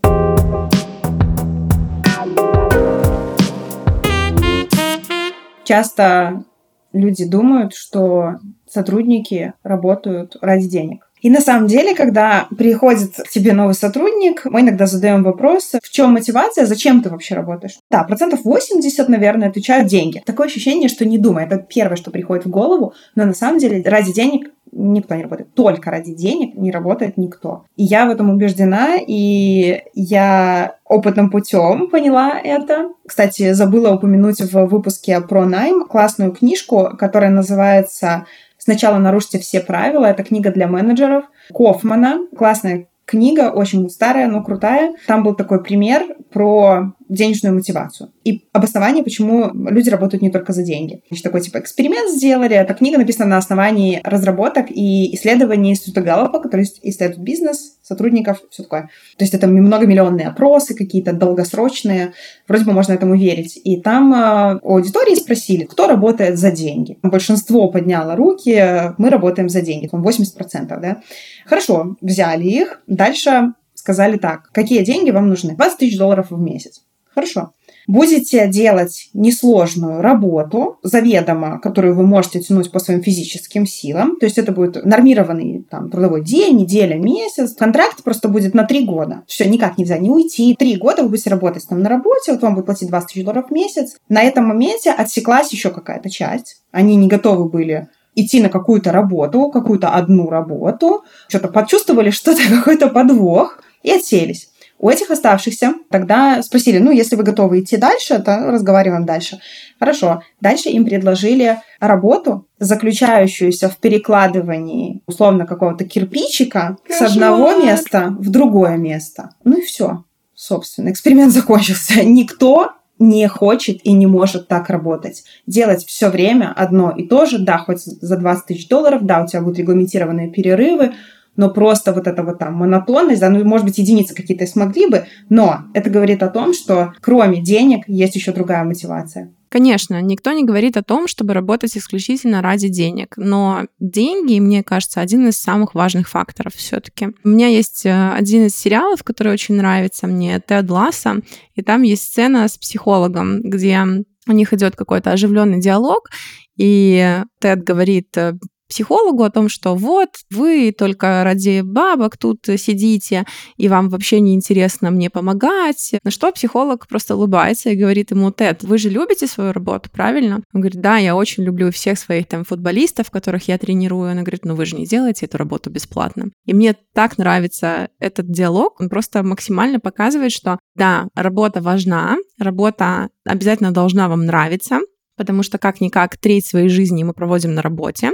Часто 5.67 6.45
люди 6.93 7.29
думают, 7.29 7.73
что 7.75 8.35
сотрудники 8.69 9.53
работают 9.63 10.37
ради 10.39 10.69
денег. 10.69 11.06
И 11.27 11.29
на 11.29 11.41
самом 11.41 11.67
деле, 11.67 11.93
когда 11.93 12.47
приходит 12.57 13.17
к 13.17 13.27
тебе 13.27 13.51
новый 13.51 13.73
сотрудник, 13.73 14.45
мы 14.45 14.61
иногда 14.61 14.85
задаем 14.85 15.23
вопрос, 15.23 15.73
в 15.83 15.89
чем 15.89 16.13
мотивация, 16.13 16.65
зачем 16.65 17.03
ты 17.03 17.09
вообще 17.09 17.35
работаешь? 17.35 17.79
Да, 17.91 18.05
процентов 18.05 18.45
80, 18.45 19.09
наверное, 19.09 19.49
отвечают 19.49 19.89
деньги. 19.89 20.23
Такое 20.25 20.47
ощущение, 20.47 20.87
что 20.87 21.03
не 21.03 21.17
думай. 21.17 21.43
Это 21.43 21.57
первое, 21.57 21.97
что 21.97 22.11
приходит 22.11 22.45
в 22.45 22.49
голову, 22.49 22.93
но 23.15 23.25
на 23.25 23.33
самом 23.33 23.59
деле 23.59 23.83
ради 23.83 24.13
денег 24.13 24.51
никто 24.71 25.15
не 25.15 25.23
работает. 25.23 25.53
Только 25.53 25.91
ради 25.91 26.13
денег 26.13 26.55
не 26.55 26.71
работает 26.71 27.17
никто. 27.17 27.65
И 27.75 27.83
я 27.83 28.05
в 28.05 28.09
этом 28.09 28.29
убеждена, 28.29 28.95
и 28.95 29.81
я 29.93 30.75
опытным 30.85 31.29
путем 31.29 31.89
поняла 31.89 32.39
это. 32.39 32.89
Кстати, 33.05 33.51
забыла 33.51 33.93
упомянуть 33.93 34.39
в 34.39 34.65
выпуске 34.67 35.19
про 35.19 35.45
найм 35.45 35.85
классную 35.85 36.31
книжку, 36.31 36.91
которая 36.97 37.31
называется 37.31 38.25
«Сначала 38.67 38.97
нарушите 38.97 39.39
все 39.39 39.61
правила». 39.61 40.05
Это 40.07 40.23
книга 40.23 40.51
для 40.51 40.67
менеджеров 40.67 41.23
Кофмана. 41.53 42.27
Классная 42.35 42.89
книга, 43.05 43.49
очень 43.49 43.89
старая, 43.89 44.27
но 44.27 44.43
крутая. 44.43 44.93
Там 45.07 45.23
был 45.23 45.35
такой 45.35 45.63
пример 45.63 46.03
про 46.33 46.93
денежную 47.07 47.55
мотивацию 47.55 48.11
и 48.25 48.45
обоснование, 48.51 49.01
почему 49.01 49.49
люди 49.53 49.89
работают 49.89 50.21
не 50.21 50.29
только 50.29 50.51
за 50.51 50.63
деньги. 50.63 51.01
Значит, 51.07 51.23
такой 51.23 51.39
типа 51.39 51.59
эксперимент 51.59 52.11
сделали. 52.11 52.55
Эта 52.55 52.73
книга 52.73 52.97
написана 52.97 53.29
на 53.29 53.37
основании 53.37 54.01
разработок 54.03 54.65
и 54.69 55.15
исследований 55.15 55.71
Института 55.71 56.01
Галлопа, 56.01 56.41
который 56.41 56.65
исследует 56.83 57.19
бизнес, 57.21 57.76
сотрудников, 57.87 58.41
все 58.49 58.63
такое. 58.63 58.89
То 59.17 59.23
есть 59.23 59.33
это 59.33 59.47
многомиллионные 59.47 60.27
опросы, 60.27 60.75
какие-то 60.75 61.13
долгосрочные. 61.13 62.13
Вроде 62.47 62.65
бы 62.65 62.73
можно 62.73 62.93
этому 62.93 63.15
верить. 63.15 63.59
И 63.63 63.79
там 63.81 64.13
э, 64.13 64.59
у 64.61 64.75
аудитории 64.75 65.15
спросили, 65.15 65.63
кто 65.63 65.87
работает 65.87 66.37
за 66.37 66.51
деньги. 66.51 66.97
Большинство 67.01 67.69
подняло 67.69 68.15
руки, 68.15 68.93
мы 68.97 69.09
работаем 69.09 69.49
за 69.49 69.61
деньги, 69.61 69.87
там 69.87 70.05
80%, 70.05 70.79
да. 70.79 71.01
Хорошо, 71.45 71.95
взяли 72.01 72.45
их. 72.45 72.81
Дальше 72.87 73.53
сказали 73.73 74.17
так, 74.17 74.49
какие 74.51 74.83
деньги 74.83 75.11
вам 75.11 75.29
нужны? 75.29 75.55
20 75.55 75.77
тысяч 75.77 75.97
долларов 75.97 76.27
в 76.29 76.39
месяц. 76.39 76.81
Хорошо. 77.13 77.53
Будете 77.87 78.47
делать 78.49 79.09
несложную 79.13 80.01
работу, 80.01 80.77
заведомо, 80.83 81.59
которую 81.59 81.95
вы 81.95 82.05
можете 82.05 82.41
тянуть 82.41 82.69
по 82.69 82.79
своим 82.79 83.01
физическим 83.01 83.65
силам. 83.65 84.17
То 84.19 84.25
есть 84.25 84.37
это 84.37 84.51
будет 84.51 84.83
нормированный 84.83 85.65
там, 85.69 85.89
трудовой 85.89 86.21
день, 86.23 86.57
неделя, 86.57 86.97
месяц. 86.97 87.55
Контракт 87.55 88.03
просто 88.03 88.27
будет 88.27 88.53
на 88.53 88.65
три 88.65 88.85
года. 88.85 89.23
Все, 89.27 89.47
никак 89.47 89.77
нельзя 89.77 89.97
не 89.97 90.09
уйти. 90.09 90.55
Три 90.59 90.75
года 90.75 91.03
вы 91.03 91.09
будете 91.09 91.29
работать 91.29 91.65
там 91.67 91.81
на 91.81 91.89
работе, 91.89 92.33
вот 92.33 92.41
вам 92.41 92.55
будет 92.55 92.65
платить 92.65 92.89
20 92.89 93.07
тысяч 93.07 93.23
долларов 93.23 93.45
в 93.49 93.53
месяц. 93.53 93.95
На 94.09 94.21
этом 94.21 94.45
моменте 94.45 94.91
отсеклась 94.91 95.51
еще 95.53 95.69
какая-то 95.69 96.09
часть. 96.09 96.61
Они 96.71 96.95
не 96.97 97.07
готовы 97.07 97.49
были 97.49 97.87
идти 98.15 98.41
на 98.41 98.49
какую-то 98.49 98.91
работу, 98.91 99.49
какую-то 99.49 99.89
одну 99.89 100.29
работу, 100.29 101.03
что-то 101.29 101.47
почувствовали 101.47 102.09
что-то, 102.09 102.41
какой-то 102.49 102.89
подвох 102.89 103.59
и 103.83 103.91
отселись. 103.91 104.49
У 104.79 104.89
этих 104.89 105.09
оставшихся 105.09 105.73
тогда 105.89 106.41
спросили, 106.43 106.77
ну, 106.77 106.91
если 106.91 107.15
вы 107.15 107.23
готовы 107.23 107.61
идти 107.61 107.77
дальше, 107.77 108.19
то 108.19 108.51
разговариваем 108.51 109.05
дальше. 109.05 109.39
Хорошо. 109.79 110.21
Дальше 110.39 110.69
им 110.69 110.85
предложили 110.85 111.57
работу, 111.79 112.47
заключающуюся 112.59 113.69
в 113.69 113.77
перекладывании 113.77 115.01
условно 115.07 115.45
какого-то 115.45 115.85
кирпичика 115.85 116.77
Кошмар. 116.87 117.09
с 117.09 117.11
одного 117.11 117.57
места 117.57 118.15
в 118.19 118.29
другое 118.29 118.77
место. 118.77 119.31
Ну 119.43 119.57
и 119.57 119.61
все. 119.61 120.03
Собственно, 120.35 120.91
эксперимент 120.91 121.33
закончился. 121.33 122.03
Никто 122.03 122.73
не 122.99 123.27
хочет 123.27 123.79
и 123.83 123.91
не 123.91 124.07
может 124.07 124.47
так 124.47 124.69
работать. 124.69 125.23
Делать 125.45 125.85
все 125.85 126.09
время 126.09 126.53
одно 126.55 126.91
и 126.91 127.07
то 127.07 127.25
же, 127.25 127.39
да, 127.39 127.57
хоть 127.57 127.81
за 127.81 128.17
20 128.17 128.45
тысяч 128.45 128.67
долларов, 128.67 129.05
да, 129.05 129.23
у 129.23 129.27
тебя 129.27 129.41
будут 129.41 129.59
регламентированные 129.59 130.31
перерывы, 130.31 130.93
но 131.37 131.49
просто 131.49 131.93
вот 131.93 132.07
эта 132.07 132.23
вот 132.23 132.39
там 132.39 132.55
монотонность, 132.55 133.21
да, 133.21 133.29
ну, 133.29 133.43
может 133.45 133.65
быть, 133.65 133.77
единицы 133.77 134.13
какие-то 134.13 134.45
смогли 134.45 134.87
бы, 134.87 135.05
но 135.29 135.61
это 135.73 135.89
говорит 135.89 136.21
о 136.23 136.29
том, 136.29 136.53
что 136.53 136.93
кроме 136.99 137.41
денег 137.41 137.87
есть 137.87 138.15
еще 138.15 138.33
другая 138.33 138.63
мотивация. 138.63 139.31
Конечно, 139.49 140.01
никто 140.01 140.33
не 140.33 140.43
говорит 140.43 140.75
о 140.75 140.83
том, 140.83 141.07
чтобы 141.07 141.33
работать 141.33 141.77
исключительно 141.77 142.41
ради 142.41 142.67
денег, 142.67 143.13
но 143.15 143.65
деньги, 143.79 144.39
мне 144.39 144.61
кажется, 144.61 144.99
один 144.99 145.27
из 145.29 145.37
самых 145.37 145.73
важных 145.73 146.09
факторов 146.09 146.53
все-таки. 146.53 147.09
У 147.23 147.29
меня 147.29 147.47
есть 147.47 147.85
э, 147.85 148.11
один 148.11 148.47
из 148.47 148.55
сериалов, 148.57 149.03
который 149.03 149.31
очень 149.31 149.55
нравится 149.55 150.05
мне, 150.05 150.41
Тед 150.45 150.69
Ласса, 150.69 151.21
и 151.55 151.61
там 151.61 151.83
есть 151.83 152.03
сцена 152.03 152.47
с 152.47 152.57
психологом, 152.57 153.41
где 153.41 153.83
у 154.27 154.31
них 154.33 154.53
идет 154.53 154.75
какой-то 154.75 155.11
оживленный 155.11 155.61
диалог, 155.61 156.09
и 156.57 157.21
Тед 157.39 157.63
говорит 157.63 158.17
э, 158.17 158.33
психологу 158.67 159.23
о 159.23 159.29
том, 159.29 159.49
что 159.49 159.75
вот 159.75 160.09
вы 160.31 160.73
только 160.77 161.23
ради 161.23 161.61
бабок 161.61 162.17
тут 162.17 162.39
сидите, 162.57 163.25
и 163.57 163.67
вам 163.67 163.89
вообще 163.89 164.19
не 164.19 164.33
интересно 164.33 164.91
мне 164.91 165.09
помогать. 165.09 165.95
На 166.03 166.11
что 166.11 166.31
психолог 166.31 166.87
просто 166.87 167.15
улыбается 167.15 167.69
и 167.69 167.75
говорит 167.75 168.11
ему, 168.11 168.31
Тед, 168.31 168.63
вы 168.63 168.77
же 168.77 168.89
любите 168.89 169.27
свою 169.27 169.51
работу, 169.51 169.89
правильно? 169.91 170.43
Он 170.53 170.61
говорит, 170.61 170.81
да, 170.81 170.97
я 170.97 171.15
очень 171.15 171.43
люблю 171.43 171.71
всех 171.71 171.97
своих 171.97 172.27
там 172.27 172.43
футболистов, 172.43 173.11
которых 173.11 173.47
я 173.47 173.57
тренирую. 173.57 174.11
Она 174.11 174.21
говорит, 174.21 174.45
ну 174.45 174.55
вы 174.55 174.65
же 174.65 174.75
не 174.75 174.85
делаете 174.85 175.25
эту 175.25 175.37
работу 175.37 175.69
бесплатно. 175.69 176.29
И 176.45 176.53
мне 176.53 176.75
так 176.93 177.17
нравится 177.17 177.89
этот 177.99 178.29
диалог, 178.31 178.79
он 178.79 178.89
просто 178.89 179.23
максимально 179.23 179.79
показывает, 179.79 180.31
что 180.31 180.59
да, 180.75 181.07
работа 181.15 181.61
важна, 181.61 182.17
работа 182.39 183.09
обязательно 183.25 183.71
должна 183.71 184.07
вам 184.09 184.25
нравиться, 184.25 184.79
потому 185.17 185.43
что 185.43 185.57
как-никак 185.57 186.15
треть 186.17 186.45
своей 186.45 186.69
жизни 186.69 187.03
мы 187.03 187.13
проводим 187.13 187.53
на 187.53 187.61
работе, 187.61 188.11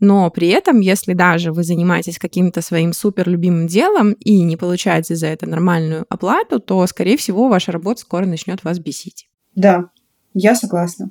но 0.00 0.30
при 0.30 0.48
этом, 0.48 0.80
если 0.80 1.12
даже 1.12 1.52
вы 1.52 1.64
занимаетесь 1.64 2.18
каким-то 2.18 2.62
своим 2.62 2.92
супер 2.92 3.28
любимым 3.28 3.66
делом 3.66 4.12
и 4.12 4.42
не 4.42 4.56
получаете 4.56 5.14
за 5.14 5.26
это 5.26 5.48
нормальную 5.48 6.06
оплату, 6.08 6.60
то, 6.60 6.86
скорее 6.86 7.16
всего, 7.16 7.48
ваша 7.48 7.72
работа 7.72 8.00
скоро 8.00 8.24
начнет 8.24 8.64
вас 8.64 8.78
бесить. 8.78 9.28
Да, 9.54 9.90
я 10.34 10.54
согласна. 10.54 11.10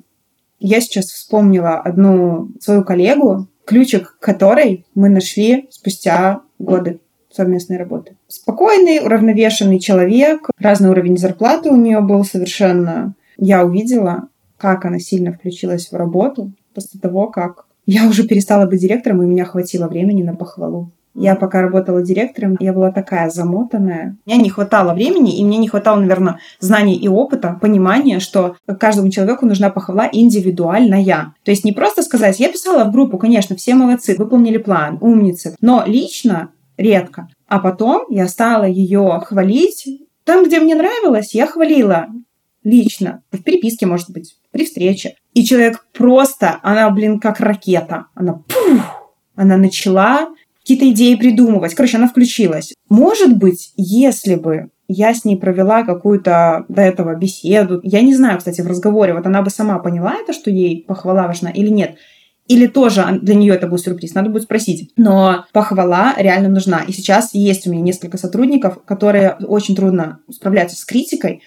Я 0.58 0.80
сейчас 0.80 1.06
вспомнила 1.06 1.78
одну 1.78 2.50
свою 2.60 2.82
коллегу, 2.82 3.48
ключик 3.64 4.16
которой 4.18 4.86
мы 4.94 5.08
нашли 5.08 5.68
спустя 5.70 6.40
годы 6.58 7.00
совместной 7.30 7.76
работы. 7.76 8.16
Спокойный, 8.26 9.00
уравновешенный 9.04 9.78
человек, 9.78 10.48
разный 10.58 10.88
уровень 10.88 11.18
зарплаты 11.18 11.70
у 11.70 11.76
нее 11.76 12.00
был 12.00 12.24
совершенно. 12.24 13.14
Я 13.36 13.64
увидела, 13.64 14.28
как 14.58 14.84
она 14.84 14.98
сильно 14.98 15.32
включилась 15.32 15.90
в 15.90 15.96
работу 15.96 16.52
после 16.74 17.00
того, 17.00 17.28
как 17.28 17.66
я 17.86 18.06
уже 18.06 18.26
перестала 18.26 18.66
быть 18.66 18.80
директором, 18.80 19.22
и 19.22 19.24
у 19.24 19.28
меня 19.28 19.46
хватило 19.46 19.88
времени 19.88 20.22
на 20.22 20.34
похвалу. 20.34 20.90
Я 21.14 21.34
пока 21.34 21.62
работала 21.62 22.02
директором, 22.02 22.56
я 22.60 22.72
была 22.72 22.92
такая 22.92 23.28
замотанная. 23.30 24.16
Мне 24.24 24.36
не 24.36 24.50
хватало 24.50 24.94
времени, 24.94 25.36
и 25.36 25.44
мне 25.44 25.56
не 25.56 25.66
хватало, 25.66 25.98
наверное, 25.98 26.38
знаний 26.60 26.96
и 26.96 27.08
опыта, 27.08 27.58
понимания, 27.60 28.20
что 28.20 28.56
каждому 28.78 29.10
человеку 29.10 29.46
нужна 29.46 29.70
похвала 29.70 30.08
индивидуальная. 30.12 31.34
То 31.44 31.50
есть 31.50 31.64
не 31.64 31.72
просто 31.72 32.02
сказать, 32.02 32.38
я 32.38 32.52
писала 32.52 32.84
в 32.84 32.92
группу, 32.92 33.18
конечно, 33.18 33.56
все 33.56 33.74
молодцы, 33.74 34.14
выполнили 34.16 34.58
план, 34.58 34.98
умницы, 35.00 35.56
но 35.60 35.82
лично 35.86 36.50
редко. 36.76 37.28
А 37.48 37.58
потом 37.58 38.04
я 38.10 38.28
стала 38.28 38.64
ее 38.64 39.20
хвалить. 39.24 39.88
Там, 40.24 40.44
где 40.44 40.60
мне 40.60 40.74
нравилось, 40.74 41.34
я 41.34 41.46
хвалила 41.46 42.08
лично, 42.68 43.22
в 43.32 43.42
переписке, 43.42 43.86
может 43.86 44.10
быть, 44.10 44.36
при 44.50 44.64
встрече. 44.64 45.14
И 45.34 45.44
человек 45.44 45.86
просто, 45.92 46.58
она, 46.62 46.90
блин, 46.90 47.20
как 47.20 47.40
ракета. 47.40 48.06
Она 48.14 48.34
пух, 48.34 49.12
она 49.34 49.56
начала 49.56 50.28
какие-то 50.60 50.90
идеи 50.90 51.14
придумывать. 51.14 51.74
Короче, 51.74 51.96
она 51.96 52.08
включилась. 52.08 52.74
Может 52.88 53.36
быть, 53.36 53.72
если 53.76 54.34
бы 54.34 54.70
я 54.88 55.12
с 55.14 55.24
ней 55.24 55.36
провела 55.36 55.84
какую-то 55.84 56.64
до 56.68 56.82
этого 56.82 57.14
беседу. 57.14 57.80
Я 57.82 58.00
не 58.00 58.14
знаю, 58.14 58.38
кстати, 58.38 58.62
в 58.62 58.66
разговоре, 58.66 59.12
вот 59.12 59.26
она 59.26 59.42
бы 59.42 59.50
сама 59.50 59.78
поняла 59.78 60.14
это, 60.14 60.32
что 60.32 60.50
ей 60.50 60.82
похвала 60.86 61.26
важна 61.26 61.50
или 61.50 61.68
нет. 61.68 61.96
Или 62.46 62.66
тоже 62.66 63.18
для 63.20 63.34
нее 63.34 63.54
это 63.54 63.66
был 63.66 63.76
сюрприз, 63.76 64.14
надо 64.14 64.30
будет 64.30 64.44
спросить. 64.44 64.90
Но 64.96 65.44
похвала 65.52 66.14
реально 66.16 66.48
нужна. 66.48 66.82
И 66.88 66.92
сейчас 66.92 67.34
есть 67.34 67.66
у 67.66 67.70
меня 67.70 67.82
несколько 67.82 68.16
сотрудников, 68.16 68.82
которые 68.86 69.36
очень 69.46 69.76
трудно 69.76 70.20
справляются 70.30 70.78
с 70.78 70.84
критикой 70.86 71.42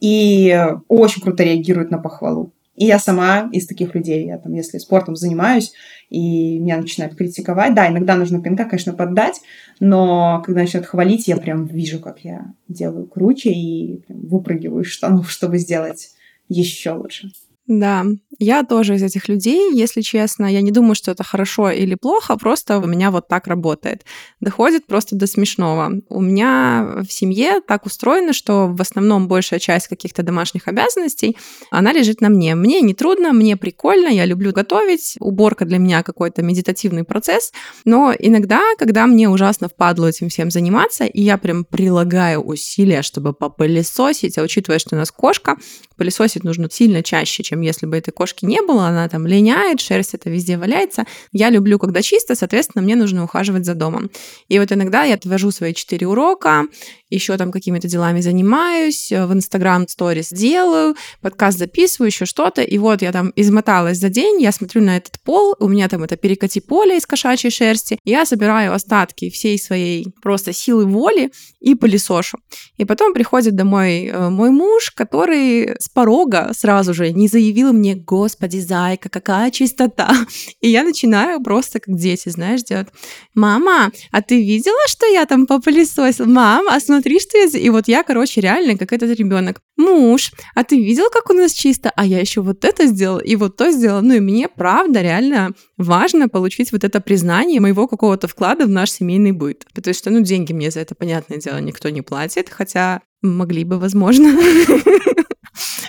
и 0.00 0.74
очень 0.88 1.22
круто 1.22 1.42
реагируют 1.42 1.90
на 1.90 1.98
похвалу. 1.98 2.52
И 2.76 2.84
я 2.84 2.98
сама 2.98 3.48
из 3.52 3.66
таких 3.66 3.94
людей, 3.94 4.26
я 4.26 4.36
там, 4.36 4.52
если 4.52 4.76
спортом 4.78 5.16
занимаюсь, 5.16 5.72
и 6.10 6.58
меня 6.58 6.76
начинают 6.76 7.16
критиковать, 7.16 7.74
да, 7.74 7.88
иногда 7.88 8.16
нужно 8.16 8.42
пинка, 8.42 8.66
конечно, 8.66 8.92
поддать, 8.92 9.40
но 9.80 10.42
когда 10.44 10.60
начинают 10.60 10.86
хвалить, 10.86 11.26
я 11.26 11.38
прям 11.38 11.64
вижу, 11.66 12.00
как 12.00 12.20
я 12.20 12.52
делаю 12.68 13.06
круче 13.06 13.50
и 13.50 14.02
прям 14.06 14.20
выпрыгиваю 14.26 14.84
из 14.84 14.88
штанов, 14.88 15.30
чтобы 15.30 15.58
сделать 15.58 16.10
еще 16.48 16.92
лучше. 16.92 17.30
Да, 17.66 18.04
я 18.38 18.64
тоже 18.64 18.96
из 18.96 19.02
этих 19.02 19.28
людей, 19.28 19.72
если 19.72 20.02
честно. 20.02 20.46
Я 20.46 20.60
не 20.60 20.70
думаю, 20.70 20.94
что 20.94 21.10
это 21.10 21.24
хорошо 21.24 21.70
или 21.70 21.94
плохо, 21.94 22.36
просто 22.36 22.78
у 22.78 22.86
меня 22.86 23.10
вот 23.10 23.28
так 23.28 23.46
работает. 23.46 24.04
Доходит 24.40 24.86
просто 24.86 25.16
до 25.16 25.26
смешного. 25.26 25.92
У 26.08 26.20
меня 26.20 27.02
в 27.08 27.12
семье 27.12 27.60
так 27.66 27.86
устроено, 27.86 28.32
что 28.32 28.66
в 28.68 28.80
основном 28.80 29.26
большая 29.26 29.58
часть 29.58 29.88
каких-то 29.88 30.22
домашних 30.22 30.68
обязанностей, 30.68 31.36
она 31.70 31.92
лежит 31.92 32.20
на 32.20 32.28
мне. 32.28 32.54
Мне 32.54 32.82
не 32.82 32.94
трудно, 32.94 33.32
мне 33.32 33.56
прикольно, 33.56 34.08
я 34.08 34.26
люблю 34.26 34.52
готовить. 34.52 35.16
Уборка 35.18 35.64
для 35.64 35.78
меня 35.78 36.02
какой-то 36.02 36.42
медитативный 36.42 37.04
процесс. 37.04 37.52
Но 37.84 38.14
иногда, 38.18 38.60
когда 38.78 39.06
мне 39.06 39.30
ужасно 39.30 39.68
впадло 39.68 40.06
этим 40.06 40.28
всем 40.28 40.50
заниматься, 40.50 41.04
и 41.04 41.22
я 41.22 41.38
прям 41.38 41.64
прилагаю 41.64 42.40
усилия, 42.40 43.02
чтобы 43.02 43.32
попылесосить, 43.32 44.36
а 44.36 44.42
учитывая, 44.42 44.78
что 44.78 44.94
у 44.94 44.98
нас 44.98 45.10
кошка, 45.10 45.56
пылесосить 45.96 46.44
нужно 46.44 46.68
сильно 46.70 47.02
чаще, 47.02 47.42
чем 47.42 47.55
если 47.60 47.86
бы 47.86 47.96
этой 47.96 48.12
кошки 48.12 48.44
не 48.44 48.62
было, 48.62 48.88
она 48.88 49.08
там 49.08 49.26
линяет, 49.26 49.80
шерсть 49.80 50.14
это 50.14 50.30
везде 50.30 50.56
валяется. 50.56 51.04
Я 51.32 51.50
люблю, 51.50 51.78
когда 51.78 52.02
чисто, 52.02 52.34
соответственно, 52.34 52.82
мне 52.82 52.96
нужно 52.96 53.24
ухаживать 53.24 53.64
за 53.64 53.74
домом. 53.74 54.10
И 54.48 54.58
вот 54.58 54.72
иногда 54.72 55.04
я 55.04 55.14
отвожу 55.14 55.50
свои 55.50 55.74
четыре 55.74 56.06
урока, 56.06 56.64
еще 57.10 57.36
там 57.36 57.52
какими-то 57.52 57.88
делами 57.88 58.20
занимаюсь, 58.20 59.10
в 59.10 59.32
Инстаграм 59.32 59.86
сторис 59.88 60.30
делаю, 60.30 60.96
подкаст 61.20 61.58
записываю, 61.58 62.08
еще 62.08 62.26
что-то, 62.26 62.62
и 62.62 62.78
вот 62.78 63.02
я 63.02 63.12
там 63.12 63.32
измоталась 63.36 63.98
за 63.98 64.08
день, 64.08 64.42
я 64.42 64.50
смотрю 64.52 64.82
на 64.82 64.96
этот 64.96 65.20
пол, 65.20 65.54
у 65.60 65.68
меня 65.68 65.88
там 65.88 66.02
это 66.02 66.16
перекати 66.16 66.60
поле 66.60 66.96
из 66.96 67.06
кошачьей 67.06 67.50
шерсти, 67.50 67.98
я 68.04 68.26
собираю 68.26 68.74
остатки 68.74 69.30
всей 69.30 69.58
своей 69.58 70.06
просто 70.22 70.52
силы 70.52 70.86
воли 70.86 71.30
и 71.60 71.74
пылесошу. 71.74 72.38
И 72.76 72.84
потом 72.84 73.14
приходит 73.14 73.54
домой 73.54 74.06
э, 74.06 74.28
мой 74.28 74.50
муж, 74.50 74.90
который 74.90 75.76
с 75.78 75.88
порога 75.88 76.50
сразу 76.56 76.94
же 76.94 77.12
не 77.12 77.28
заявил 77.46 77.72
мне, 77.72 77.94
господи, 77.94 78.58
зайка, 78.58 79.08
какая 79.08 79.50
чистота. 79.50 80.10
И 80.60 80.68
я 80.68 80.82
начинаю 80.82 81.40
просто 81.40 81.78
как 81.78 81.96
дети, 81.96 82.28
знаешь, 82.28 82.62
делать. 82.62 82.88
Мама, 83.34 83.92
а 84.10 84.22
ты 84.22 84.42
видела, 84.42 84.88
что 84.88 85.06
я 85.06 85.26
там 85.26 85.46
попылесосил? 85.46 86.26
Мам, 86.26 86.66
а 86.68 86.80
смотри, 86.80 87.20
что 87.20 87.38
я... 87.38 87.46
И 87.46 87.70
вот 87.70 87.88
я, 87.88 88.02
короче, 88.02 88.40
реально 88.40 88.76
как 88.76 88.92
этот 88.92 89.16
ребенок. 89.18 89.60
Муж, 89.76 90.32
а 90.54 90.64
ты 90.64 90.76
видел, 90.76 91.04
как 91.12 91.30
у 91.30 91.34
нас 91.34 91.52
чисто? 91.52 91.92
А 91.94 92.04
я 92.04 92.18
еще 92.18 92.40
вот 92.40 92.64
это 92.64 92.86
сделал 92.86 93.18
и 93.18 93.36
вот 93.36 93.56
то 93.56 93.70
сделал. 93.70 94.02
Ну 94.02 94.14
и 94.14 94.20
мне, 94.20 94.48
правда, 94.48 95.02
реально 95.02 95.52
важно 95.78 96.28
получить 96.28 96.72
вот 96.72 96.82
это 96.82 97.00
признание 97.00 97.60
моего 97.60 97.86
какого-то 97.86 98.26
вклада 98.26 98.66
в 98.66 98.70
наш 98.70 98.90
семейный 98.90 99.32
быт. 99.32 99.66
Потому 99.74 99.94
что, 99.94 100.10
ну, 100.10 100.20
деньги 100.20 100.52
мне 100.52 100.70
за 100.70 100.80
это, 100.80 100.94
понятное 100.94 101.38
дело, 101.38 101.60
никто 101.60 101.90
не 101.90 102.02
платит, 102.02 102.48
хотя 102.50 103.02
могли 103.22 103.64
бы, 103.64 103.78
возможно. 103.78 104.36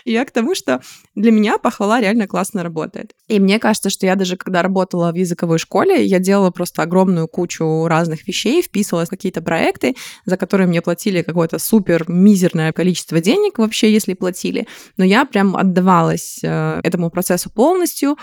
Я 0.07 0.23
к 0.23 0.31
тому, 0.31 0.55
что 0.55 0.81
для 1.15 1.31
меня 1.31 1.57
похвала 1.57 1.99
реально 1.99 2.27
классно 2.27 2.63
работает. 2.63 3.13
И 3.27 3.41
мне 3.41 3.59
кажется, 3.59 3.89
что 3.89 4.05
я 4.05 4.15
даже 4.15 4.37
когда 4.37 4.61
работала 4.61 5.11
в 5.11 5.15
языковой 5.15 5.59
школе, 5.59 6.05
я 6.05 6.19
делала 6.19 6.49
просто 6.49 6.81
огромную 6.81 7.27
кучу 7.27 7.87
разных 7.87 8.25
вещей, 8.25 8.61
вписывалась 8.61 9.09
в 9.09 9.11
какие-то 9.11 9.41
проекты, 9.41 9.95
за 10.25 10.37
которые 10.37 10.67
мне 10.67 10.81
платили 10.81 11.23
какое-то 11.23 11.59
супер 11.59 12.05
мизерное 12.07 12.71
количество 12.71 13.19
денег 13.19 13.57
вообще, 13.57 13.91
если 13.91 14.13
платили. 14.13 14.65
Но 14.95 15.03
я 15.03 15.25
прям 15.25 15.57
отдавалась 15.57 16.39
э, 16.41 16.79
этому 16.83 17.09
процессу 17.09 17.49
полностью. 17.49 18.15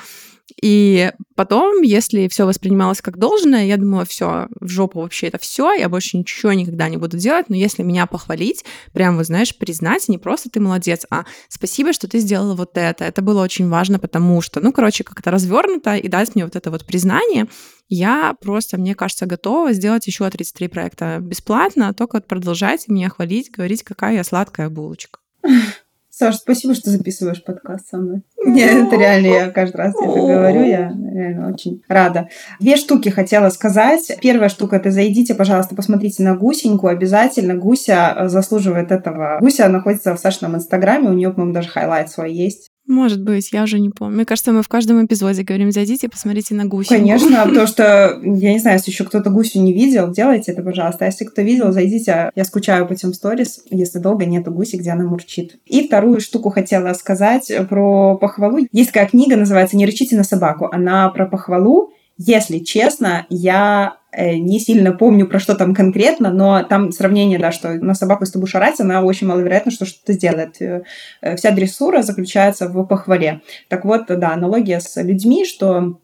И 0.61 1.11
потом, 1.37 1.83
если 1.83 2.29
все 2.29 2.45
воспринималось 2.45 3.01
как 3.01 3.19
должное, 3.19 3.65
я 3.65 3.77
думала, 3.77 4.05
все, 4.05 4.49
в 4.61 4.69
жопу 4.69 5.01
вообще 5.01 5.29
это 5.29 5.39
все, 5.39 5.73
я 5.73 5.89
больше 5.89 6.19
ничего 6.19 6.53
никогда 6.53 6.89
не 6.89 6.99
буду 6.99 7.17
делать, 7.17 7.49
но 7.49 7.57
если 7.57 7.83
меня 7.83 8.07
похвалить, 8.07 8.65
прям, 8.93 9.17
вы 9.17 9.25
знаешь, 9.25 9.57
признать, 9.57 10.09
не 10.09 10.19
просто 10.19 10.51
ты 10.51 10.61
молодец, 10.61 11.07
а 11.11 11.25
спасибо, 11.49 11.93
что 11.93 12.09
ты 12.09 12.19
сделала 12.19 12.55
вот 12.55 12.77
это. 12.77 13.05
Это 13.05 13.23
было 13.23 13.43
очень 13.43 13.69
важно, 13.69 13.99
потому 13.99 14.43
что, 14.43 14.61
ну, 14.61 14.73
короче, 14.73 15.03
как-то 15.03 15.31
развернуто 15.31 15.97
и 15.97 16.09
дать 16.09 16.35
мне 16.35 16.45
вот 16.45 16.57
это 16.57 16.71
вот 16.71 16.85
признание, 16.85 17.47
я 17.89 18.35
просто, 18.41 18.79
мне 18.79 18.95
кажется, 18.95 19.27
готова 19.27 19.73
сделать 19.73 20.07
еще 20.07 20.29
33 20.29 20.69
проекта 20.69 21.19
бесплатно, 21.21 21.95
только 21.95 22.17
вот 22.17 22.27
продолжайте 22.27 22.87
меня 22.89 23.09
хвалить, 23.09 23.51
говорить, 23.51 23.83
какая 23.83 24.15
я 24.15 24.25
сладкая 24.25 24.69
булочка. 24.69 25.21
Саша, 26.17 26.39
спасибо, 26.39 26.75
что 26.75 26.91
записываешь 26.91 27.43
подкаст 27.43 27.89
со 27.89 27.97
мной. 27.97 28.23
Нет, 28.47 28.87
это 28.87 28.97
реально, 28.97 29.27
я 29.27 29.51
каждый 29.51 29.79
раз 29.79 29.95
это 30.01 30.07
говорю, 30.07 30.63
я 30.63 30.93
реально 31.13 31.53
очень 31.53 31.83
рада. 31.89 32.29
Две 32.61 32.77
штуки 32.77 33.09
хотела 33.09 33.49
сказать. 33.49 34.17
Первая 34.23 34.49
штука, 34.49 34.77
это 34.77 34.93
зайдите, 34.93 35.35
пожалуйста, 35.35 35.75
посмотрите 35.75 36.23
на 36.23 36.37
Гусеньку, 36.37 36.87
обязательно. 36.87 37.57
Гуся 37.57 38.29
заслуживает 38.29 38.93
этого. 38.93 39.39
Гуся 39.41 39.69
находится 39.69 40.15
в 40.15 40.21
Сашином 40.21 40.55
инстаграме, 40.55 41.09
у 41.09 41.15
нее, 41.15 41.33
по-моему, 41.33 41.53
даже 41.53 41.69
хайлайт 41.69 42.09
свой 42.11 42.33
есть. 42.33 42.71
Может 42.87 43.23
быть, 43.23 43.51
я 43.53 43.63
уже 43.63 43.81
не 43.81 43.89
помню. 43.89 44.17
Мне 44.17 44.25
кажется, 44.27 44.53
мы 44.53 44.63
в 44.63 44.69
каждом 44.69 45.05
эпизоде 45.05 45.43
говорим, 45.43 45.73
зайдите, 45.73 46.09
посмотрите 46.09 46.55
на 46.55 46.67
гусю. 46.67 46.91
Конечно, 46.91 47.43
потому 47.49 47.67
что, 47.67 48.21
я 48.23 48.53
не 48.53 48.59
знаю, 48.59 48.77
если 48.77 48.91
еще 48.91 49.05
кто-то 49.05 49.31
гусю 49.31 49.61
не 49.61 49.73
видел, 49.73 50.11
делайте 50.11 50.53
это, 50.53 50.63
пожалуйста. 50.63 51.05
А 51.05 51.09
если 51.09 51.25
кто 51.25 51.41
видел, 51.43 51.73
зайдите. 51.73 52.31
Я 52.35 52.45
скучаю 52.45 52.87
по 52.87 52.95
тем 52.95 53.15
сторис, 53.15 53.63
если 53.71 53.99
долго 53.99 54.27
нету 54.27 54.51
гуси, 54.51 54.77
где 54.77 54.91
она 54.91 55.05
мурчит. 55.05 55.57
И 55.65 55.87
вторую 55.87 56.21
штуку 56.21 56.51
хотела 56.51 56.93
сказать 56.93 57.51
про 57.71 58.17
похвалу. 58.17 58.67
Есть 58.71 58.93
такая 58.93 59.09
книга, 59.09 59.37
называется 59.37 59.77
«Не 59.77 59.87
рычите 59.87 60.17
на 60.17 60.25
собаку». 60.25 60.69
Она 60.71 61.09
про 61.09 61.27
похвалу. 61.27 61.93
Если 62.17 62.59
честно, 62.59 63.27
я 63.31 63.97
Э, 64.04 64.04
не 64.17 64.61
сильно 64.61 64.93
помню, 64.93 65.27
про 65.27 65.39
что 65.39 65.55
там 65.55 65.75
конкретно, 65.75 66.31
но 66.31 66.63
там 66.63 66.93
сравнение, 66.93 67.39
да, 67.39 67.53
что 67.53 67.75
на 67.75 67.95
собаку, 67.95 68.25
если 68.25 68.39
будешь 68.39 68.55
орать, 68.55 68.81
она 68.81 69.03
очень 69.03 69.27
маловероятно, 69.27 69.73
что 69.73 69.87
что-то 69.87 70.13
сделает. 70.13 70.61
Э, 70.61 70.83
э, 71.21 71.37
вся 71.37 71.51
дрессура 71.51 72.03
заключается 72.03 72.69
в 72.69 72.85
похвале. 72.85 73.41
Так 73.69 73.85
вот, 73.85 74.07
да, 74.07 74.33
аналогия 74.33 74.81
с 74.81 75.01
людьми, 75.03 75.45
что 75.45 75.99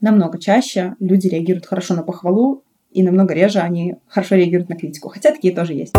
намного 0.00 0.38
чаще 0.38 0.94
люди 1.00 1.28
реагируют 1.28 1.66
хорошо 1.66 1.94
на 1.94 2.02
похвалу, 2.02 2.64
и 2.90 3.02
намного 3.02 3.34
реже 3.34 3.60
они 3.60 3.96
хорошо 4.08 4.34
реагируют 4.34 4.68
на 4.68 4.76
критику. 4.76 5.08
Хотя 5.08 5.30
такие 5.30 5.54
тоже 5.54 5.74
есть. 5.74 5.94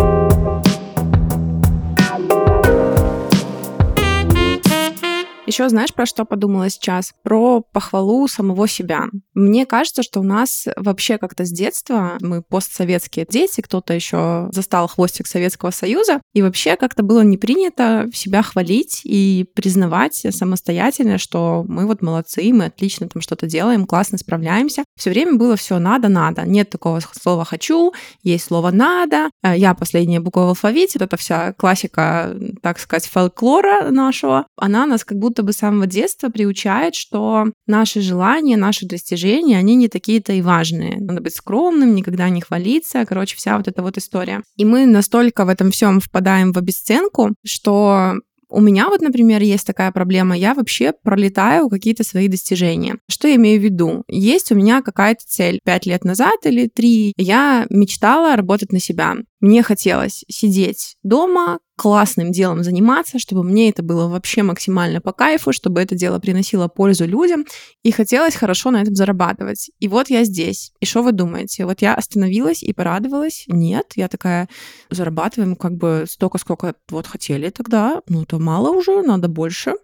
Еще 5.52 5.68
знаешь, 5.68 5.92
про 5.92 6.06
что 6.06 6.24
подумала 6.24 6.70
сейчас? 6.70 7.12
Про 7.22 7.60
похвалу 7.60 8.26
самого 8.26 8.66
себя. 8.66 9.08
Мне 9.34 9.66
кажется, 9.66 10.02
что 10.02 10.20
у 10.20 10.22
нас 10.22 10.66
вообще 10.76 11.18
как-то 11.18 11.44
с 11.44 11.50
детства, 11.50 12.16
мы 12.22 12.40
постсоветские 12.40 13.26
дети, 13.28 13.60
кто-то 13.60 13.92
еще 13.92 14.48
застал 14.50 14.88
хвостик 14.88 15.26
Советского 15.26 15.70
Союза, 15.70 16.22
и 16.32 16.40
вообще 16.40 16.76
как-то 16.76 17.02
было 17.02 17.20
не 17.20 17.36
принято 17.36 18.08
себя 18.14 18.42
хвалить 18.42 19.02
и 19.04 19.44
признавать 19.54 20.24
самостоятельно, 20.30 21.18
что 21.18 21.66
мы 21.68 21.84
вот 21.84 22.00
молодцы, 22.00 22.50
мы 22.50 22.64
отлично 22.64 23.10
там 23.10 23.20
что-то 23.20 23.46
делаем, 23.46 23.84
классно 23.84 24.16
справляемся. 24.16 24.84
Все 24.96 25.10
время 25.10 25.34
было 25.34 25.56
все 25.56 25.78
надо, 25.78 26.08
надо. 26.08 26.46
Нет 26.46 26.70
такого 26.70 27.00
слова 27.00 27.44
хочу, 27.44 27.92
есть 28.22 28.46
слово 28.46 28.70
надо. 28.70 29.28
Э, 29.42 29.54
я 29.54 29.74
последняя 29.74 30.20
буква 30.20 30.46
в 30.46 30.48
алфавите, 30.48 30.98
это 30.98 31.18
вся 31.18 31.52
классика, 31.52 32.34
так 32.62 32.78
сказать, 32.78 33.04
фольклора 33.04 33.90
нашего. 33.90 34.46
Она 34.56 34.86
нас 34.86 35.04
как 35.04 35.18
будто 35.18 35.41
будто 35.42 35.46
бы 35.46 35.52
с 35.52 35.56
самого 35.56 35.86
детства 35.86 36.28
приучает, 36.28 36.94
что 36.94 37.46
наши 37.66 38.00
желания, 38.00 38.56
наши 38.56 38.86
достижения, 38.86 39.58
они 39.58 39.74
не 39.74 39.88
такие-то 39.88 40.32
и 40.32 40.42
важные. 40.42 40.98
Надо 41.00 41.20
быть 41.20 41.34
скромным, 41.34 41.94
никогда 41.94 42.28
не 42.28 42.40
хвалиться. 42.40 43.04
Короче, 43.06 43.36
вся 43.36 43.56
вот 43.56 43.68
эта 43.68 43.82
вот 43.82 43.98
история. 43.98 44.42
И 44.56 44.64
мы 44.64 44.86
настолько 44.86 45.44
в 45.44 45.48
этом 45.48 45.70
всем 45.70 46.00
впадаем 46.00 46.52
в 46.52 46.58
обесценку, 46.58 47.34
что 47.44 48.14
у 48.48 48.60
меня 48.60 48.88
вот, 48.88 49.00
например, 49.00 49.40
есть 49.42 49.66
такая 49.66 49.90
проблема. 49.92 50.36
Я 50.36 50.54
вообще 50.54 50.92
пролетаю 51.02 51.68
какие-то 51.68 52.04
свои 52.04 52.28
достижения. 52.28 52.96
Что 53.08 53.26
я 53.26 53.36
имею 53.36 53.58
в 53.58 53.64
виду? 53.64 54.04
Есть 54.08 54.52
у 54.52 54.54
меня 54.54 54.82
какая-то 54.82 55.24
цель. 55.26 55.58
Пять 55.64 55.86
лет 55.86 56.04
назад 56.04 56.44
или 56.44 56.68
три 56.68 57.14
я 57.16 57.66
мечтала 57.70 58.36
работать 58.36 58.70
на 58.70 58.78
себя. 58.78 59.14
Мне 59.42 59.64
хотелось 59.64 60.24
сидеть 60.28 60.96
дома, 61.02 61.58
классным 61.74 62.30
делом 62.30 62.62
заниматься, 62.62 63.18
чтобы 63.18 63.42
мне 63.42 63.70
это 63.70 63.82
было 63.82 64.06
вообще 64.06 64.44
максимально 64.44 65.00
по 65.00 65.10
кайфу, 65.10 65.52
чтобы 65.52 65.80
это 65.80 65.96
дело 65.96 66.20
приносило 66.20 66.68
пользу 66.68 67.06
людям, 67.06 67.44
и 67.82 67.90
хотелось 67.90 68.36
хорошо 68.36 68.70
на 68.70 68.82
этом 68.82 68.94
зарабатывать. 68.94 69.72
И 69.80 69.88
вот 69.88 70.08
я 70.08 70.22
здесь. 70.22 70.70
И 70.78 70.86
что 70.86 71.02
вы 71.02 71.10
думаете? 71.10 71.64
Вот 71.64 71.82
я 71.82 71.94
остановилась 71.94 72.62
и 72.62 72.72
порадовалась? 72.72 73.44
Нет, 73.48 73.94
я 73.96 74.06
такая, 74.06 74.48
зарабатываем 74.90 75.56
как 75.56 75.72
бы 75.76 76.04
столько, 76.08 76.38
сколько 76.38 76.74
вот 76.88 77.08
хотели 77.08 77.50
тогда, 77.50 78.00
ну 78.08 78.22
это 78.22 78.38
мало 78.38 78.70
уже, 78.70 79.02
надо 79.02 79.26
больше. 79.26 79.74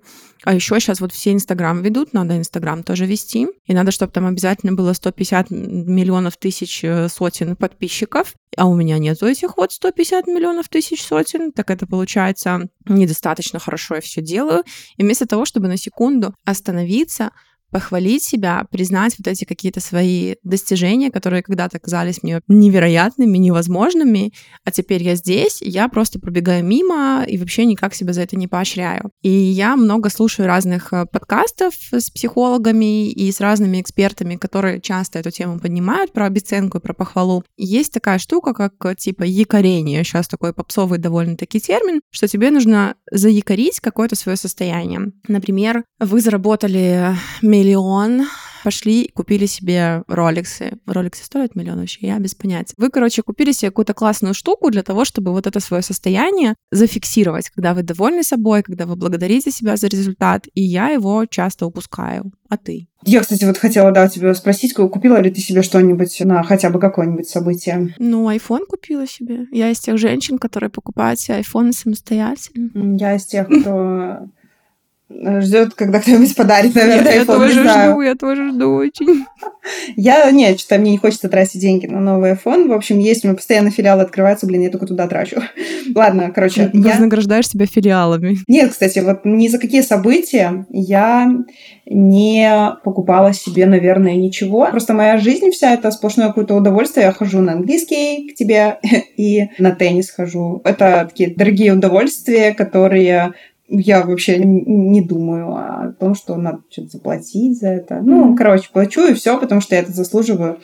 А 0.44 0.54
еще 0.54 0.78
сейчас 0.78 1.00
вот 1.00 1.12
все 1.12 1.32
Инстаграм 1.32 1.82
ведут, 1.82 2.12
надо 2.12 2.36
Инстаграм 2.36 2.84
тоже 2.84 3.06
вести. 3.06 3.48
И 3.66 3.74
надо, 3.74 3.90
чтобы 3.90 4.12
там 4.12 4.26
обязательно 4.26 4.72
было 4.72 4.92
150 4.92 5.50
миллионов 5.50 6.36
тысяч 6.36 6.84
э, 6.84 7.08
сотен 7.08 7.56
подписчиков. 7.56 8.34
А 8.56 8.66
у 8.66 8.74
меня 8.74 8.98
нету 8.98 9.26
этих 9.26 9.47
вот 9.56 9.72
150 9.72 10.26
миллионов 10.26 10.68
тысяч 10.68 11.02
сотен. 11.02 11.52
Так 11.52 11.70
это 11.70 11.86
получается 11.86 12.68
недостаточно 12.86 13.58
хорошо 13.58 13.96
я 13.96 14.00
все 14.00 14.20
делаю. 14.20 14.64
И 14.96 15.02
вместо 15.02 15.26
того, 15.26 15.44
чтобы 15.44 15.68
на 15.68 15.76
секунду 15.76 16.34
остановиться, 16.44 17.32
похвалить 17.70 18.22
себя, 18.22 18.66
признать 18.70 19.16
вот 19.18 19.28
эти 19.28 19.44
какие-то 19.44 19.80
свои 19.80 20.36
достижения, 20.42 21.10
которые 21.10 21.42
когда-то 21.42 21.78
казались 21.78 22.22
мне 22.22 22.40
невероятными, 22.48 23.38
невозможными, 23.38 24.32
а 24.64 24.70
теперь 24.70 25.02
я 25.02 25.14
здесь, 25.14 25.58
я 25.60 25.88
просто 25.88 26.18
пробегаю 26.18 26.64
мимо 26.64 27.24
и 27.26 27.38
вообще 27.38 27.64
никак 27.64 27.94
себя 27.94 28.12
за 28.12 28.22
это 28.22 28.36
не 28.36 28.48
поощряю. 28.48 29.10
И 29.22 29.30
я 29.30 29.76
много 29.76 30.10
слушаю 30.10 30.46
разных 30.46 30.92
э, 30.92 31.06
подкастов 31.06 31.74
с 31.92 32.10
психологами 32.10 33.10
и 33.10 33.30
с 33.30 33.40
разными 33.40 33.80
экспертами, 33.80 34.36
которые 34.36 34.80
часто 34.80 35.18
эту 35.18 35.30
тему 35.30 35.58
поднимают 35.58 36.12
про 36.12 36.26
обесценку 36.26 36.78
и 36.78 36.80
про 36.80 36.94
похвалу. 36.94 37.44
Есть 37.56 37.92
такая 37.92 38.18
штука, 38.18 38.54
как 38.54 38.74
э, 38.84 38.94
типа 38.94 39.24
якорение, 39.24 40.04
сейчас 40.04 40.28
такой 40.28 40.52
попсовый 40.52 40.98
довольно-таки 40.98 41.60
термин, 41.60 42.00
что 42.10 42.28
тебе 42.28 42.50
нужно 42.50 42.94
заякорить 43.10 43.80
какое-то 43.80 44.16
свое 44.16 44.36
состояние. 44.36 45.12
Например, 45.26 45.84
вы 46.00 46.20
заработали 46.20 47.14
миллион, 47.58 48.26
пошли 48.64 49.10
купили 49.14 49.46
себе 49.46 50.02
роликсы. 50.08 50.78
Роликсы 50.86 51.24
стоят 51.24 51.54
миллион 51.54 51.80
вообще, 51.80 51.98
я 52.02 52.18
без 52.18 52.34
понятия. 52.34 52.74
Вы, 52.76 52.90
короче, 52.90 53.22
купили 53.22 53.52
себе 53.52 53.70
какую-то 53.70 53.94
классную 53.94 54.34
штуку 54.34 54.70
для 54.70 54.82
того, 54.82 55.04
чтобы 55.04 55.32
вот 55.32 55.46
это 55.46 55.60
свое 55.60 55.82
состояние 55.82 56.54
зафиксировать, 56.70 57.50
когда 57.50 57.74
вы 57.74 57.82
довольны 57.82 58.22
собой, 58.22 58.62
когда 58.62 58.86
вы 58.86 58.96
благодарите 58.96 59.50
себя 59.50 59.76
за 59.76 59.88
результат, 59.88 60.46
и 60.54 60.62
я 60.62 60.88
его 60.88 61.26
часто 61.26 61.66
упускаю. 61.66 62.32
А 62.48 62.56
ты? 62.56 62.88
Я, 63.04 63.20
кстати, 63.20 63.44
вот 63.44 63.58
хотела, 63.58 63.92
да, 63.92 64.08
тебя 64.08 64.34
спросить, 64.34 64.74
купила 64.74 65.20
ли 65.20 65.30
ты 65.30 65.40
себе 65.40 65.62
что-нибудь 65.62 66.20
на 66.20 66.42
хотя 66.42 66.70
бы 66.70 66.80
какое-нибудь 66.80 67.28
событие? 67.28 67.94
Ну, 67.98 68.30
iPhone 68.30 68.66
купила 68.66 69.06
себе. 69.06 69.46
Я 69.52 69.70
из 69.70 69.80
тех 69.80 69.98
женщин, 69.98 70.38
которые 70.38 70.70
покупают 70.70 71.20
себе 71.20 71.40
iPhone 71.40 71.72
самостоятельно. 71.72 72.96
Я 72.98 73.16
из 73.16 73.26
тех, 73.26 73.46
кто 73.48 74.28
ждет, 75.10 75.74
когда 75.74 76.00
кто-нибудь 76.00 76.36
подарит, 76.36 76.74
наверное, 76.74 77.14
я, 77.14 77.22
iPhone, 77.22 77.24
я 77.24 77.24
тоже 77.24 77.52
жду, 77.62 78.00
я 78.02 78.14
тоже 78.14 78.48
жду 78.50 78.74
очень. 78.74 79.24
Я, 79.96 80.30
нет, 80.30 80.58
что-то 80.60 80.80
мне 80.80 80.92
не 80.92 80.98
хочется 80.98 81.28
тратить 81.28 81.60
деньги 81.60 81.86
на 81.86 82.00
новый 82.00 82.32
iPhone. 82.32 82.68
В 82.68 82.72
общем, 82.72 82.98
есть 82.98 83.24
у 83.24 83.28
меня 83.28 83.36
постоянно 83.36 83.70
филиалы 83.70 84.02
открываются, 84.02 84.46
блин, 84.46 84.62
я 84.62 84.70
только 84.70 84.86
туда 84.86 85.06
трачу. 85.06 85.42
Ладно, 85.94 86.32
короче. 86.34 86.68
Ты 86.68 86.78
я... 86.78 86.92
вознаграждаешь 86.92 87.48
себя 87.48 87.66
филиалами. 87.66 88.38
Нет, 88.48 88.70
кстати, 88.70 89.00
вот 89.00 89.24
ни 89.24 89.48
за 89.48 89.58
какие 89.58 89.82
события 89.82 90.66
я 90.70 91.30
не 91.84 92.76
покупала 92.82 93.34
себе, 93.34 93.66
наверное, 93.66 94.14
ничего. 94.14 94.66
Просто 94.70 94.94
моя 94.94 95.18
жизнь 95.18 95.50
вся 95.50 95.74
это 95.74 95.90
сплошное 95.90 96.28
какое-то 96.28 96.54
удовольствие. 96.54 97.06
Я 97.06 97.12
хожу 97.12 97.40
на 97.40 97.52
английский 97.52 98.30
к 98.30 98.36
тебе 98.36 98.78
и 99.18 99.48
на 99.58 99.72
теннис 99.72 100.10
хожу. 100.10 100.62
Это 100.64 101.06
такие 101.10 101.34
дорогие 101.34 101.74
удовольствия, 101.74 102.54
которые 102.54 103.34
я 103.68 104.02
вообще 104.02 104.38
не 104.38 105.02
думаю 105.02 105.54
о 105.54 105.92
том, 106.00 106.14
что 106.14 106.36
надо 106.36 106.60
что-то 106.70 106.88
заплатить 106.88 107.58
за 107.58 107.68
это. 107.68 108.00
Ну, 108.02 108.34
короче, 108.34 108.70
плачу 108.72 109.06
и 109.06 109.14
все, 109.14 109.38
потому 109.38 109.60
что 109.60 109.74
я 109.74 109.82
это 109.82 109.92
заслуживаю. 109.92 110.58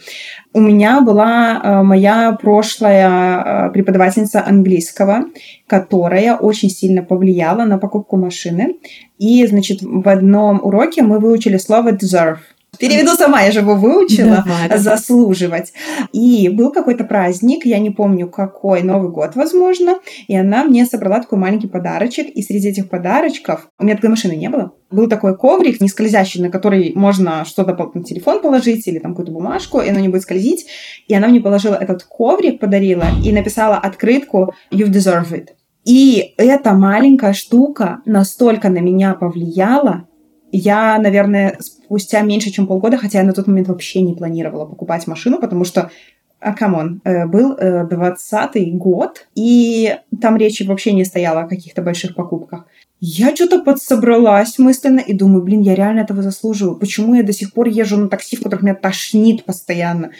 У 0.55 0.61
меня 0.61 1.03
была 1.03 1.61
э, 1.63 1.83
моя 1.83 2.33
прошлая 2.33 3.69
э, 3.69 3.71
преподавательница 3.73 4.45
английского, 4.47 5.27
которая 5.67 6.37
очень 6.37 6.71
сильно 6.71 7.03
повлияла 7.03 7.65
на 7.65 7.77
покупку 7.79 8.17
машины. 8.17 8.77
И, 9.19 9.47
значит, 9.47 9.81
в 9.83 10.09
одном 10.09 10.61
уроке 10.65 11.03
мы 11.03 11.19
выучили 11.19 11.59
слово 11.59 11.93
deserve. 11.93 12.39
Переведу 12.79 13.15
сама, 13.15 13.43
я 13.43 13.53
же 13.53 13.61
его 13.61 13.75
выучила. 13.75 14.45
Давай, 14.45 14.79
заслуживать. 14.79 15.73
И 16.13 16.49
был 16.49 16.73
какой-то 16.73 17.05
праздник, 17.05 17.67
я 17.67 17.79
не 17.79 17.91
помню 17.91 18.29
какой, 18.29 18.83
Новый 18.83 19.11
год, 19.11 19.37
возможно, 19.37 19.99
и 20.27 20.37
она 20.37 20.65
мне 20.65 20.87
собрала 20.87 21.21
такой 21.21 21.39
маленький 21.39 21.69
подарочек, 21.69 22.29
и 22.29 22.43
среди 22.43 22.69
этих 22.69 22.89
подарочков, 22.89 23.69
у 23.79 23.85
меня 23.85 23.97
такой 23.97 24.11
машины 24.11 24.33
не 24.33 24.49
было, 24.49 24.73
был 24.91 25.09
такой 25.09 25.37
коврик 25.37 25.81
не 25.81 25.89
скользящий, 25.89 26.41
на 26.41 26.51
который 26.51 26.93
можно 26.95 27.45
что-то 27.45 27.75
на 27.95 28.05
телефон 28.05 28.41
положить 28.41 28.87
или 28.87 28.99
там 28.99 29.13
какую-то 29.13 29.33
бумажку, 29.33 29.81
и 29.81 29.89
оно 29.89 30.01
не 30.01 30.09
будет 30.09 30.23
скользить. 30.23 30.67
И 31.09 31.15
она 31.15 31.29
мне 31.29 31.41
положила 31.41 31.75
этот 31.75 32.05
коврик, 32.05 32.61
подарила, 32.61 33.05
и 33.25 33.33
написала 33.33 33.77
открытку 33.77 34.55
«You 34.71 34.87
deserve 34.87 35.33
it». 35.33 35.49
И 35.85 36.35
эта 36.39 36.73
маленькая 36.73 37.35
штука 37.35 38.01
настолько 38.07 38.71
на 38.71 38.79
меня 38.79 39.15
повлияла, 39.15 40.09
я, 40.57 40.99
наверное, 40.99 41.57
спустя 41.61 42.21
меньше, 42.23 42.51
чем 42.51 42.67
полгода, 42.67 42.97
хотя 42.97 43.19
я 43.19 43.25
на 43.25 43.33
тот 43.33 43.47
момент 43.47 43.69
вообще 43.69 44.03
не 44.03 44.15
планировала 44.15 44.67
покупать 44.67 45.07
машину, 45.07 45.41
потому 45.41 45.65
что 45.65 45.91
а 46.45 46.53
come 46.53 46.80
on, 46.80 47.01
э, 47.05 47.27
был 47.27 47.57
э, 47.57 47.87
двадцатый 47.89 48.71
год, 48.73 49.27
и 49.35 49.97
там 50.21 50.37
речи 50.37 50.63
вообще 50.63 50.93
не 50.93 51.05
стояло 51.07 51.41
о 51.41 51.49
каких-то 51.49 51.81
больших 51.81 52.15
покупках. 52.15 52.67
Я 53.01 53.35
что-то 53.35 53.63
подсобралась 53.63 54.59
мысленно 54.59 55.01
и 55.01 55.15
думаю, 55.15 55.43
блин, 55.43 55.63
я 55.63 55.75
реально 55.75 56.01
этого 56.01 56.23
заслуживаю. 56.23 56.77
Почему 56.77 57.15
я 57.15 57.23
до 57.23 57.33
сих 57.33 57.53
пор 57.53 57.69
езжу 57.69 57.97
на 57.97 58.09
такси, 58.09 58.37
в 58.37 58.43
которых 58.43 58.63
меня 58.63 58.75
тошнит 58.75 59.45
постоянно? 59.45 60.11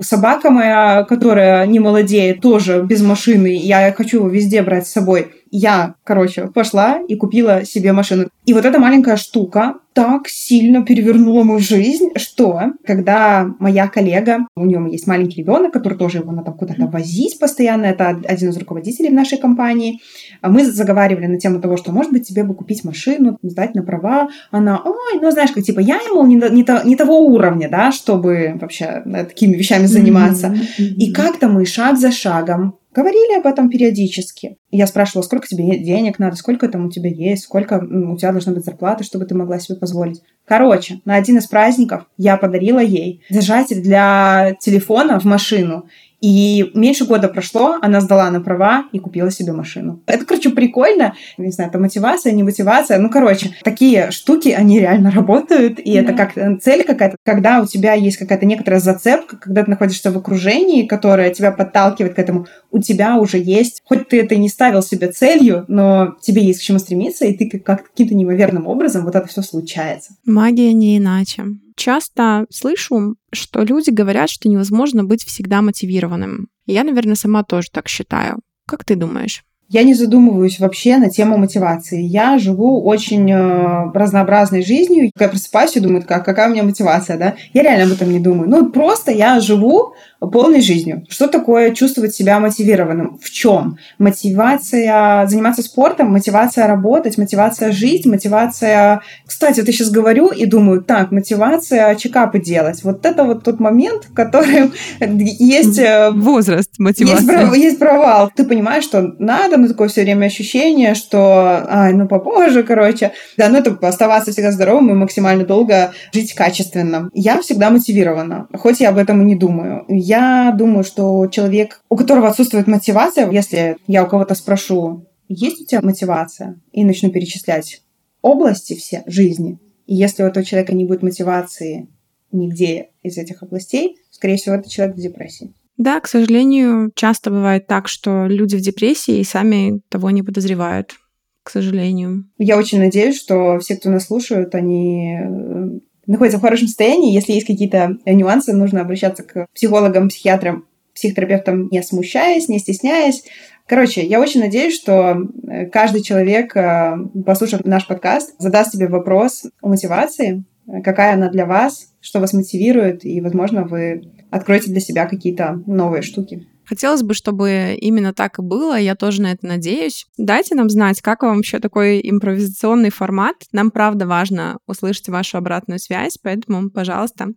Собака 0.00 0.50
моя, 0.50 1.04
которая 1.08 1.66
не 1.66 1.80
молодеет, 1.80 2.40
тоже 2.40 2.82
без 2.82 3.02
машины, 3.02 3.56
я 3.56 3.92
хочу 3.92 4.18
его 4.18 4.28
везде 4.28 4.62
брать 4.62 4.86
с 4.86 4.92
собой. 4.92 5.32
Я, 5.50 5.94
короче, 6.04 6.46
пошла 6.48 7.00
и 7.08 7.16
купила 7.16 7.64
себе 7.64 7.92
машину. 7.92 8.28
И 8.46 8.54
вот 8.54 8.64
эта 8.64 8.78
маленькая 8.78 9.16
штука 9.16 9.74
так 9.92 10.28
сильно 10.28 10.84
перевернула 10.84 11.42
мою 11.42 11.58
жизнь, 11.58 12.10
что 12.16 12.60
когда 12.86 13.52
моя 13.58 13.88
коллега, 13.88 14.46
у 14.56 14.64
нее 14.64 14.86
есть 14.90 15.06
маленький 15.06 15.42
ребенок, 15.42 15.72
который 15.72 15.98
тоже 15.98 16.18
его 16.18 16.30
надо 16.30 16.52
куда-то 16.52 16.86
возить 16.86 17.38
постоянно, 17.40 17.86
это 17.86 18.08
один 18.08 18.50
из 18.50 18.56
руководителей 18.56 19.10
в 19.10 19.14
нашей 19.14 19.38
компании, 19.38 20.00
а 20.40 20.48
мы 20.48 20.64
заговаривали 20.64 21.26
на 21.26 21.38
тему 21.38 21.60
того, 21.60 21.76
что, 21.76 21.92
может 21.92 22.12
быть, 22.12 22.26
тебе 22.26 22.44
бы 22.44 22.54
купить 22.54 22.84
машину, 22.84 23.38
сдать 23.42 23.74
на 23.74 23.82
права. 23.82 24.28
Она, 24.50 24.80
ой, 24.84 25.20
ну, 25.20 25.30
знаешь, 25.32 25.50
как, 25.50 25.64
типа, 25.64 25.80
я 25.80 25.96
ему 25.96 26.24
не, 26.24 26.36
не, 26.50 26.62
то, 26.62 26.82
не 26.84 26.96
того 26.96 27.20
уровня, 27.26 27.68
да, 27.68 27.90
чтобы 27.90 28.56
вообще 28.60 29.02
такими 29.04 29.56
вещами 29.56 29.86
заниматься. 29.86 30.48
Mm-hmm. 30.48 30.84
И 30.84 31.12
как-то 31.12 31.48
мы 31.48 31.66
шаг 31.66 31.98
за 31.98 32.12
шагом 32.12 32.79
говорили 32.94 33.38
об 33.38 33.46
этом 33.46 33.68
периодически. 33.68 34.56
я 34.70 34.86
спрашивала, 34.86 35.22
сколько 35.22 35.46
тебе 35.46 35.78
денег 35.78 36.18
надо, 36.18 36.36
сколько 36.36 36.68
там 36.68 36.86
у 36.86 36.90
тебя 36.90 37.10
есть, 37.10 37.44
сколько 37.44 37.76
у 37.76 38.16
тебя 38.16 38.32
должна 38.32 38.52
быть 38.52 38.64
зарплата, 38.64 39.04
чтобы 39.04 39.26
ты 39.26 39.34
могла 39.34 39.58
себе 39.58 39.78
позволить. 39.78 40.22
Короче, 40.44 41.00
на 41.04 41.14
один 41.14 41.38
из 41.38 41.46
праздников 41.46 42.06
я 42.16 42.36
подарила 42.36 42.80
ей 42.80 43.22
держатель 43.30 43.82
для 43.82 44.56
телефона 44.60 45.20
в 45.20 45.24
машину. 45.24 45.86
И 46.20 46.70
меньше 46.74 47.06
года 47.06 47.28
прошло, 47.28 47.78
она 47.80 48.00
сдала 48.00 48.30
на 48.30 48.40
права 48.40 48.84
и 48.92 48.98
купила 48.98 49.30
себе 49.30 49.52
машину. 49.52 50.02
Это, 50.06 50.24
короче, 50.24 50.50
прикольно. 50.50 51.14
Не 51.38 51.50
знаю, 51.50 51.70
это 51.70 51.78
мотивация, 51.78 52.32
не 52.32 52.42
мотивация. 52.42 52.98
Ну, 52.98 53.10
короче, 53.10 53.56
такие 53.64 54.10
штуки, 54.10 54.48
они 54.48 54.80
реально 54.80 55.10
работают. 55.10 55.78
И 55.78 55.94
да. 55.94 56.00
это 56.00 56.12
как 56.12 56.36
э, 56.36 56.58
цель 56.58 56.84
какая-то. 56.84 57.16
Когда 57.24 57.60
у 57.60 57.66
тебя 57.66 57.94
есть 57.94 58.18
какая-то 58.18 58.46
некоторая 58.46 58.80
зацепка, 58.80 59.36
когда 59.36 59.64
ты 59.64 59.70
находишься 59.70 60.10
в 60.10 60.18
окружении, 60.18 60.86
которое 60.86 61.32
тебя 61.32 61.52
подталкивает 61.52 62.14
к 62.14 62.18
этому, 62.18 62.46
у 62.70 62.78
тебя 62.78 63.16
уже 63.16 63.38
есть, 63.38 63.82
хоть 63.84 64.08
ты 64.08 64.20
это 64.20 64.36
не 64.36 64.48
ставил 64.48 64.82
себе 64.82 65.08
целью, 65.08 65.64
но 65.68 66.16
тебе 66.20 66.42
есть 66.42 66.60
к 66.60 66.62
чему 66.62 66.78
стремиться, 66.78 67.24
и 67.24 67.32
ты 67.32 67.58
как 67.58 67.90
каким-то 67.90 68.14
неимоверным 68.14 68.66
образом 68.66 69.04
вот 69.04 69.16
это 69.16 69.26
все 69.26 69.42
случается. 69.42 70.14
Магия 70.24 70.72
не 70.72 70.98
иначе 70.98 71.44
часто 71.80 72.46
слышу, 72.50 73.16
что 73.32 73.62
люди 73.62 73.90
говорят, 73.90 74.28
что 74.28 74.48
невозможно 74.48 75.02
быть 75.02 75.24
всегда 75.24 75.62
мотивированным. 75.62 76.48
Я, 76.66 76.84
наверное, 76.84 77.14
сама 77.14 77.42
тоже 77.42 77.70
так 77.72 77.88
считаю. 77.88 78.40
Как 78.66 78.84
ты 78.84 78.96
думаешь? 78.96 79.44
Я 79.70 79.84
не 79.84 79.94
задумываюсь 79.94 80.58
вообще 80.58 80.96
на 80.96 81.10
тему 81.10 81.38
мотивации. 81.38 82.02
Я 82.02 82.38
живу 82.38 82.82
очень 82.82 83.30
э, 83.30 83.92
разнообразной 83.94 84.64
жизнью. 84.64 85.12
Я 85.16 85.28
просыпаюсь 85.28 85.76
и 85.76 85.80
думаю, 85.80 86.04
как, 86.04 86.24
какая 86.24 86.48
у 86.48 86.50
меня 86.50 86.64
мотивация, 86.64 87.16
да? 87.16 87.34
Я 87.54 87.62
реально 87.62 87.84
об 87.84 87.92
этом 87.92 88.10
не 88.10 88.18
думаю. 88.18 88.50
Ну, 88.50 88.70
просто 88.70 89.12
я 89.12 89.38
живу 89.38 89.94
полной 90.18 90.60
жизнью. 90.60 91.06
Что 91.08 91.28
такое 91.28 91.72
чувствовать 91.72 92.14
себя 92.14 92.40
мотивированным? 92.40 93.18
В 93.22 93.30
чем? 93.30 93.78
Мотивация 93.98 95.26
заниматься 95.28 95.62
спортом, 95.62 96.10
мотивация 96.10 96.66
работать, 96.66 97.16
мотивация 97.16 97.70
жить, 97.70 98.06
мотивация... 98.06 99.02
Кстати, 99.24 99.60
вот 99.60 99.68
я 99.68 99.72
сейчас 99.72 99.90
говорю 99.90 100.28
и 100.28 100.46
думаю, 100.46 100.82
так, 100.82 101.12
мотивация 101.12 101.94
чекапы 101.94 102.40
делать. 102.40 102.82
Вот 102.82 103.06
это 103.06 103.22
вот 103.22 103.44
тот 103.44 103.60
момент, 103.60 104.06
в 104.06 104.14
котором 104.14 104.72
есть... 105.00 105.78
Э, 105.78 106.10
Возраст 106.10 106.72
мотивации. 106.78 107.40
Есть, 107.40 107.56
есть 107.56 107.78
провал. 107.78 108.32
Ты 108.34 108.44
понимаешь, 108.44 108.84
что 108.84 109.14
надо, 109.18 109.59
но 109.60 109.68
такое 109.68 109.88
все 109.88 110.02
время 110.02 110.26
ощущение, 110.26 110.94
что, 110.94 111.64
ай, 111.68 111.92
ну 111.92 112.08
попозже, 112.08 112.62
короче. 112.62 113.12
Да, 113.36 113.48
ну 113.48 113.58
это 113.58 113.76
оставаться 113.86 114.32
всегда 114.32 114.52
здоровым 114.52 114.90
и 114.90 114.94
максимально 114.94 115.44
долго 115.44 115.92
жить 116.12 116.34
качественно. 116.34 117.10
Я 117.14 117.40
всегда 117.40 117.70
мотивирована, 117.70 118.48
хоть 118.54 118.80
я 118.80 118.88
об 118.88 118.98
этом 118.98 119.22
и 119.22 119.24
не 119.24 119.36
думаю 119.36 119.84
я 119.88 120.54
думаю, 120.56 120.84
что 120.84 121.26
человек, 121.28 121.82
у 121.88 121.96
которого 121.96 122.28
отсутствует 122.28 122.66
мотивация, 122.66 123.30
если 123.30 123.76
я 123.86 124.04
у 124.04 124.08
кого-то 124.08 124.34
спрошу, 124.34 125.06
есть 125.28 125.60
у 125.60 125.64
тебя 125.64 125.80
мотивация, 125.82 126.60
и 126.72 126.84
начну 126.84 127.10
перечислять 127.10 127.82
области 128.22 128.74
все 128.74 129.02
жизни, 129.06 129.58
и 129.86 129.94
если 129.94 130.22
у 130.22 130.26
этого 130.26 130.44
человека 130.44 130.74
не 130.74 130.84
будет 130.84 131.02
мотивации 131.02 131.88
нигде 132.32 132.90
из 133.02 133.18
этих 133.18 133.42
областей, 133.42 133.96
скорее 134.10 134.36
всего, 134.36 134.54
это 134.54 134.68
человек 134.68 134.96
в 134.96 135.00
депрессии. 135.00 135.52
Да, 135.80 135.98
к 136.00 136.08
сожалению, 136.08 136.92
часто 136.94 137.30
бывает 137.30 137.66
так, 137.66 137.88
что 137.88 138.26
люди 138.26 138.54
в 138.54 138.60
депрессии 138.60 139.20
и 139.20 139.24
сами 139.24 139.80
того 139.88 140.10
не 140.10 140.22
подозревают, 140.22 140.96
к 141.42 141.48
сожалению. 141.48 142.26
Я 142.36 142.58
очень 142.58 142.80
надеюсь, 142.80 143.18
что 143.18 143.58
все, 143.60 143.76
кто 143.76 143.88
нас 143.88 144.04
слушают, 144.04 144.54
они 144.54 145.16
э, 145.18 145.78
находится 146.06 146.36
в 146.36 146.42
хорошем 146.42 146.66
состоянии. 146.66 147.14
Если 147.14 147.32
есть 147.32 147.46
какие-то 147.46 147.96
нюансы, 148.04 148.52
нужно 148.52 148.82
обращаться 148.82 149.22
к 149.22 149.46
психологам, 149.54 150.10
психиатрам, 150.10 150.66
психотерапевтам, 150.94 151.68
не 151.70 151.82
смущаясь, 151.82 152.50
не 152.50 152.58
стесняясь. 152.58 153.24
Короче, 153.66 154.04
я 154.04 154.20
очень 154.20 154.40
надеюсь, 154.40 154.74
что 154.74 155.16
э, 155.48 155.64
каждый 155.64 156.02
человек, 156.02 156.54
э, 156.56 156.94
послушав 157.24 157.64
наш 157.64 157.86
подкаст, 157.86 158.34
задаст 158.38 158.72
себе 158.72 158.86
вопрос 158.86 159.46
о 159.62 159.68
мотивации, 159.68 160.44
какая 160.84 161.14
она 161.14 161.30
для 161.30 161.46
вас, 161.46 161.94
что 162.02 162.20
вас 162.20 162.34
мотивирует, 162.34 163.06
и, 163.06 163.22
возможно, 163.22 163.64
вы 163.64 164.02
откройте 164.30 164.70
для 164.70 164.80
себя 164.80 165.06
какие-то 165.06 165.62
новые 165.66 166.02
штуки. 166.02 166.46
Хотелось 166.64 167.02
бы, 167.02 167.14
чтобы 167.14 167.76
именно 167.80 168.14
так 168.14 168.38
и 168.38 168.42
было, 168.42 168.78
я 168.78 168.94
тоже 168.94 169.22
на 169.22 169.32
это 169.32 169.44
надеюсь. 169.44 170.06
Дайте 170.16 170.54
нам 170.54 170.70
знать, 170.70 171.00
как 171.00 171.22
вам 171.22 171.36
вообще 171.36 171.58
такой 171.58 172.00
импровизационный 172.00 172.90
формат. 172.90 173.34
Нам 173.50 173.72
правда 173.72 174.06
важно 174.06 174.58
услышать 174.68 175.08
вашу 175.08 175.38
обратную 175.38 175.80
связь, 175.80 176.16
поэтому, 176.22 176.70
пожалуйста, 176.70 177.32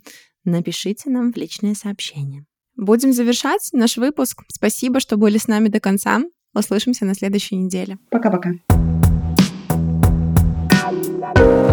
напишите 0.46 1.10
нам 1.10 1.34
в 1.34 1.38
личное 1.38 1.74
сообщение. 1.74 2.46
Будем 2.76 3.12
завершать 3.12 3.70
наш 3.72 3.98
выпуск. 3.98 4.44
Спасибо, 4.52 5.00
что 5.00 5.18
были 5.18 5.40
с 5.40 5.48
нами 5.48 5.68
до 5.68 5.80
конца. 5.80 6.22
Услышимся 6.54 7.06
на 7.06 7.16
следующей 7.16 7.56
неделе. 7.56 7.98
Пока-пока. 8.12 8.52
thank 11.36 11.70
you 11.70 11.73